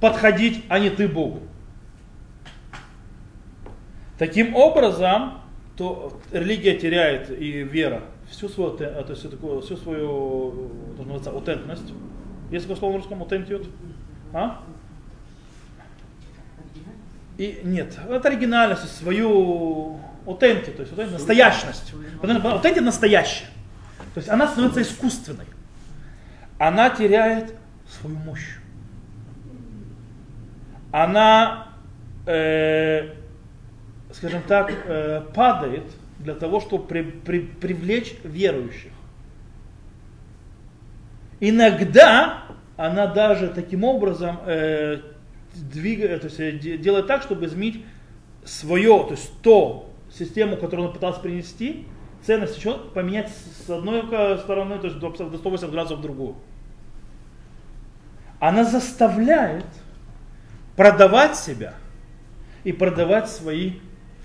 [0.00, 1.42] подходить, а не ты Богу.
[4.24, 5.42] Таким образом,
[5.76, 11.92] то религия теряет и вера всю свою, то есть такую, всю свою называется, аутентность.
[12.50, 13.66] Есть такое слово в русском аутентиот?
[14.32, 14.62] А?
[17.36, 21.92] И нет, это оригинальность, свою аутенти, то есть настоящность.
[22.22, 23.48] Аутенти настоящая.
[24.14, 25.44] То есть она становится искусственной
[26.58, 27.54] она теряет
[27.88, 28.56] свою мощь.
[30.92, 31.68] Она,
[32.24, 33.12] э,
[34.14, 35.84] скажем так, э, падает
[36.18, 38.92] для того, чтобы при, при, привлечь верующих.
[41.40, 42.44] Иногда
[42.76, 45.00] она даже таким образом э,
[45.54, 47.84] двигает, то есть, э, делает так, чтобы изменить
[48.44, 51.86] свое, то есть то систему, которую он пытался принести,
[52.22, 53.32] ценность еще поменять
[53.66, 56.36] с одной стороны, то есть до 180 градусов в другую.
[58.38, 59.66] Она заставляет
[60.76, 61.74] продавать себя
[62.62, 63.74] и продавать свои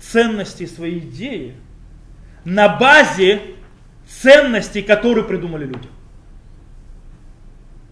[0.00, 1.54] ценности, свои идеи
[2.44, 3.40] на базе
[4.06, 5.88] ценностей, которые придумали люди.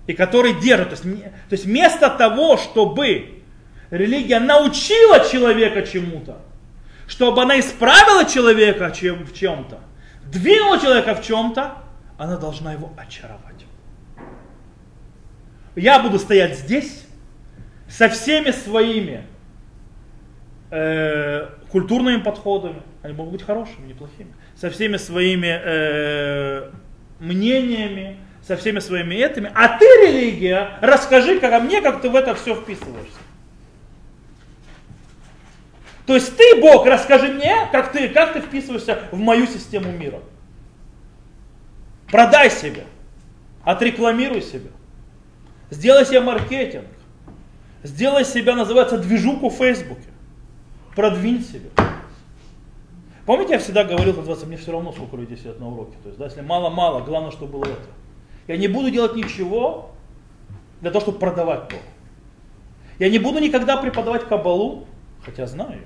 [0.06, 0.88] И которые держат.
[0.88, 3.42] То есть, то есть вместо того, чтобы
[3.90, 6.40] религия научила человека чему-то,
[7.06, 9.80] чтобы она исправила человека чем, в чем-то,
[10.24, 11.78] двинула человека в чем-то,
[12.16, 13.64] она должна его очаровать.
[15.76, 17.06] Я буду стоять здесь
[17.88, 19.24] со всеми своими
[20.70, 26.70] э, культурными подходами, они могут быть хорошими, неплохими, со всеми своими э,
[27.20, 32.34] мнениями, со всеми своими этими, а ты, религия, расскажи как, мне, как ты в это
[32.34, 33.18] все вписываешься.
[36.06, 40.20] То есть ты, Бог, расскажи мне, как ты, как ты вписываешься в мою систему мира.
[42.10, 42.84] Продай себя,
[43.62, 44.70] отрекламируй себя.
[45.68, 46.86] Сделай себе маркетинг.
[47.82, 50.08] Сделай себя, называется, движуку в Фейсбуке.
[50.98, 51.70] Продвинь себя.
[53.24, 55.96] Помните, я всегда говорил, называется, мне все равно, сколько людей сидят на уроке.
[56.02, 57.88] То есть, да, если мало-мало, главное, чтобы было это.
[58.48, 59.92] Я не буду делать ничего
[60.80, 61.76] для того, чтобы продавать то.
[62.98, 64.88] Я не буду никогда преподавать кабалу,
[65.24, 65.82] хотя знаю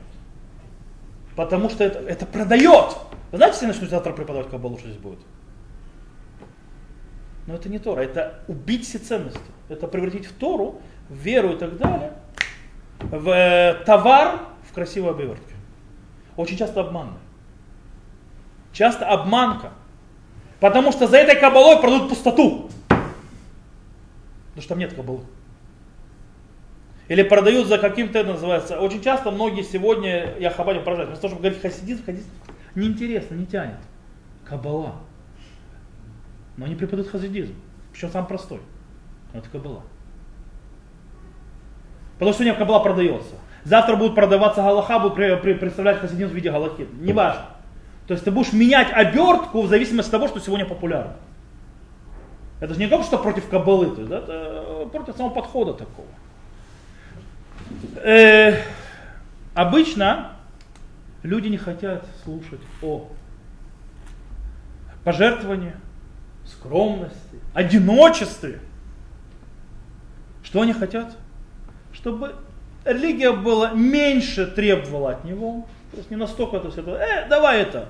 [1.37, 2.97] Потому что это, это продает.
[3.33, 5.21] Вы знаете, если я начну завтра преподавать кабалу, что здесь будет?
[7.47, 9.41] Но это не Тора, это убить все ценности.
[9.69, 12.15] Это превратить в Тору, в веру и так далее,
[13.11, 15.55] в э, товар в красивой обертке.
[16.37, 17.18] Очень часто обманно.
[18.73, 19.70] Часто обманка.
[20.61, 22.70] Потому что за этой кабалой продают пустоту.
[22.89, 25.25] Потому что там нет кабалы.
[27.09, 28.81] Или продают за каким-то, это называется.
[28.81, 32.31] Очень часто многие сегодня, я хабаре поражаюсь, вместо того, чтобы говорить хасидизм, хасидизм
[32.75, 33.79] неинтересно, не тянет.
[34.45, 34.95] Кабала.
[36.57, 37.55] Но они преподают хасидизм.
[37.93, 38.61] Причем сам простой.
[39.35, 39.83] Но это кабала.
[42.14, 43.35] Потому что у него кабала продается.
[43.65, 46.89] Завтра будет продаваться галаха, будут представлять хасидизм в виде галахи.
[47.01, 47.47] Неважно.
[48.07, 51.15] То есть ты будешь менять обертку в зависимости от того, что сегодня популярно.
[52.61, 56.09] Это же не только что против кабалы, то есть, да, это против самого подхода такого.
[57.97, 58.57] Э,
[59.55, 60.33] обычно
[61.23, 63.09] люди не хотят слушать о
[65.05, 65.75] пожертвовании,
[66.45, 68.61] скромности, одиночестве.
[70.43, 71.17] Что они хотят?
[71.93, 72.35] Чтобы
[72.85, 77.89] религия была меньше требовала от него, то есть не настолько это, э, давай это,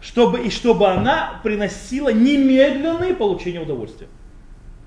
[0.00, 4.08] чтобы, и чтобы она приносила немедленное получение удовольствия.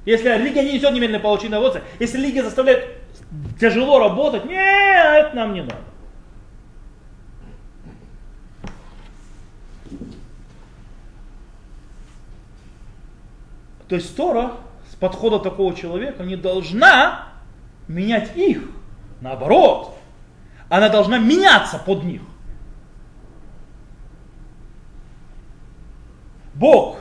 [0.06, 2.98] Если религия не несет немедленное получение удовольствия, если религия заставляет
[3.60, 5.76] тяжело работать, не, это нам не надо.
[13.88, 14.54] То есть Тора
[14.92, 17.33] с подхода такого человека не должна
[17.88, 18.64] менять их.
[19.22, 19.98] Наоборот,
[20.70, 22.22] она должна меняться под них.
[26.54, 26.98] Бог,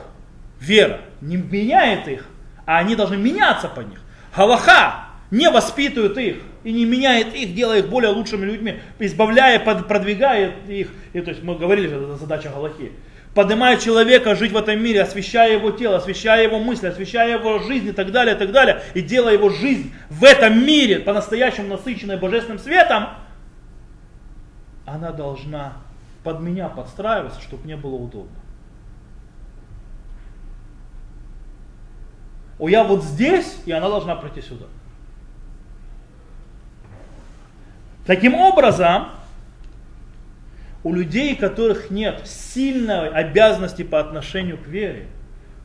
[0.59, 2.27] вера, не меняет их,
[2.65, 3.99] а они должны меняться под них.
[4.35, 10.67] Галаха не воспитывает их и не меняет их, делая их более лучшими людьми, избавляя, продвигает
[10.67, 10.89] их.
[11.13, 12.91] И, то есть мы говорили, что это задача Галахи.
[13.33, 17.87] Поднимает человека жить в этом мире, освещая его тело, освещая его мысли, освещая его жизнь
[17.87, 22.17] и так далее, и так далее, и делая его жизнь в этом мире по-настоящему насыщенной
[22.17, 23.09] божественным светом,
[24.85, 25.73] она должна
[26.23, 28.37] под меня подстраиваться, чтобы мне было удобно.
[32.59, 34.65] О, я вот здесь, и она должна пройти сюда.
[38.05, 39.07] Таким образом,
[40.83, 45.07] у людей, которых нет сильной обязанности по отношению к вере,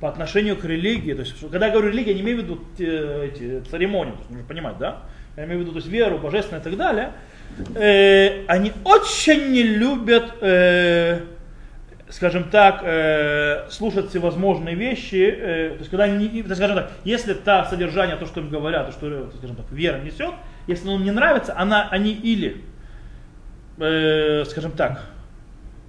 [0.01, 2.65] по отношению к религии, то есть, когда я говорю религия, я не имею в виду
[2.79, 5.03] э, эти церемонии, то есть, нужно понимать, да?
[5.37, 7.13] Я имею в виду то есть, веру, божественное и так далее.
[7.75, 11.21] Э, они очень не любят, э,
[12.11, 15.35] скажем так, э, слушать всевозможные вещи.
[15.37, 18.93] Э, то есть, когда они, скажем так, если та содержание, то, что им говорят, то,
[18.93, 20.35] что, скажем так, вера несет,
[20.69, 22.63] если оно не нравится, она, они или,
[23.79, 25.05] э, скажем так,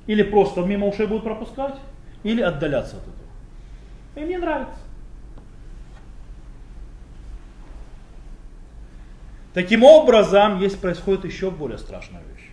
[0.08, 1.76] или просто мимо ушей будут пропускать,
[2.24, 4.24] или отдаляться от этого.
[4.24, 4.80] Им не нравится.
[9.54, 12.50] Таким образом, есть происходит еще более страшная вещь.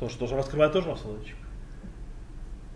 [0.00, 1.34] То, что тоже раскрывает тоже Равсолович.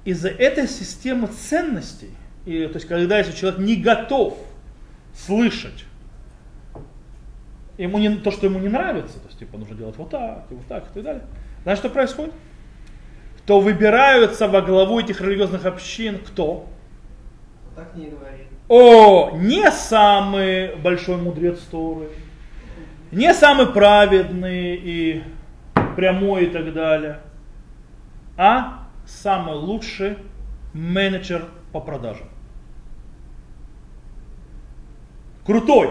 [0.04, 2.10] Из-за этой системы ценностей,
[2.44, 4.36] и, то есть когда если человек не готов
[5.14, 5.84] слышать
[7.82, 10.54] ему не, то, что ему не нравится, то есть типа нужно делать вот так, и
[10.54, 11.22] вот так, и так далее.
[11.62, 12.32] Знаешь, что происходит?
[13.46, 16.66] То выбираются во главу этих религиозных общин кто?
[17.74, 18.46] Так не говори.
[18.68, 22.08] О, не самый большой мудрец Торы,
[23.10, 25.22] не самый праведный и
[25.96, 27.18] прямой и так далее,
[28.36, 30.16] а самый лучший
[30.72, 32.28] менеджер по продажам.
[35.44, 35.90] Крутой,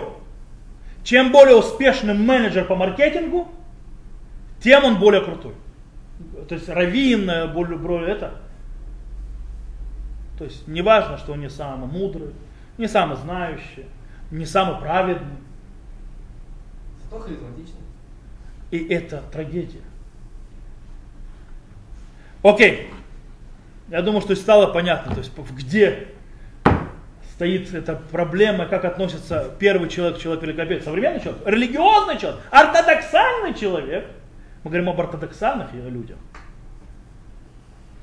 [1.03, 3.49] чем более успешный менеджер по маркетингу,
[4.61, 5.53] тем он более крутой.
[6.47, 8.39] То есть раввин, э, более, более это.
[10.37, 12.33] То есть не важно, что он не самый мудрый,
[12.77, 13.85] не самый знающий,
[14.29, 15.37] не самый праведный.
[17.03, 17.81] Зато харизматичный.
[18.71, 19.81] И это трагедия.
[22.43, 22.89] Окей.
[23.89, 26.07] Я думаю, что стало понятно, то есть где
[27.41, 30.79] стоит эта проблема, как относится первый человек к человеку великолепия.
[30.83, 34.05] Современный человек, религиозный человек, ортодоксальный человек.
[34.63, 36.17] Мы говорим об ортодоксальных людях.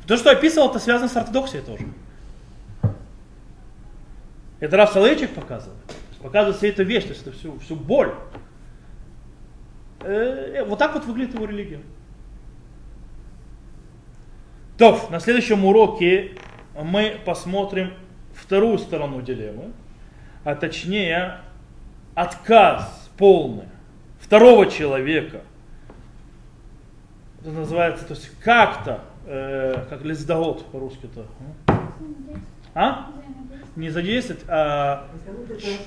[0.08, 1.84] То, что описывал, это связано с ортодоксией тоже.
[4.58, 5.78] Это Раф Соловейчик показывает.
[6.20, 8.12] Показывает всю эту вещь, то есть это всю, всю боль.
[10.00, 11.80] Э, вот так вот выглядит его религия.
[14.78, 16.32] То, на следующем уроке
[16.74, 17.92] мы посмотрим
[18.48, 19.72] вторую сторону дилеммы,
[20.42, 21.40] а точнее
[22.14, 23.66] отказ полный
[24.18, 25.42] второго человека.
[27.42, 31.26] Это называется, то есть как-то, э, как лиздогод по-русски-то.
[32.74, 33.10] А?
[33.76, 35.06] Не задействовать, а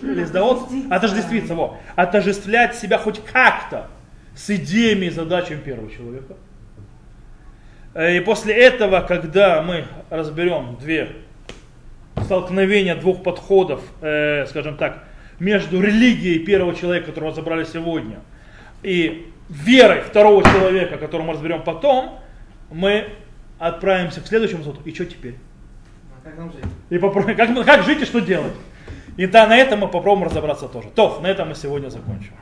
[0.03, 3.88] лиздогод, отождествиться, во, отождествлять себя хоть как-то
[4.35, 6.35] с идеями и задачами первого человека.
[7.95, 11.15] Э, и после этого, когда мы разберем две
[12.17, 15.03] столкновения двух подходов, э, скажем так,
[15.39, 18.19] между религией первого человека, которого разобрали сегодня,
[18.83, 22.19] и верой второго человека, которого мы разберем потом,
[22.69, 23.09] мы
[23.59, 24.79] отправимся к следующему суду.
[24.85, 25.35] И что теперь?
[26.15, 26.63] А как нам жить?
[26.89, 28.53] И попробуем, как, как жить и что делать?
[29.17, 30.89] И да, на этом мы попробуем разобраться тоже.
[30.95, 32.33] То, на этом мы сегодня закончим.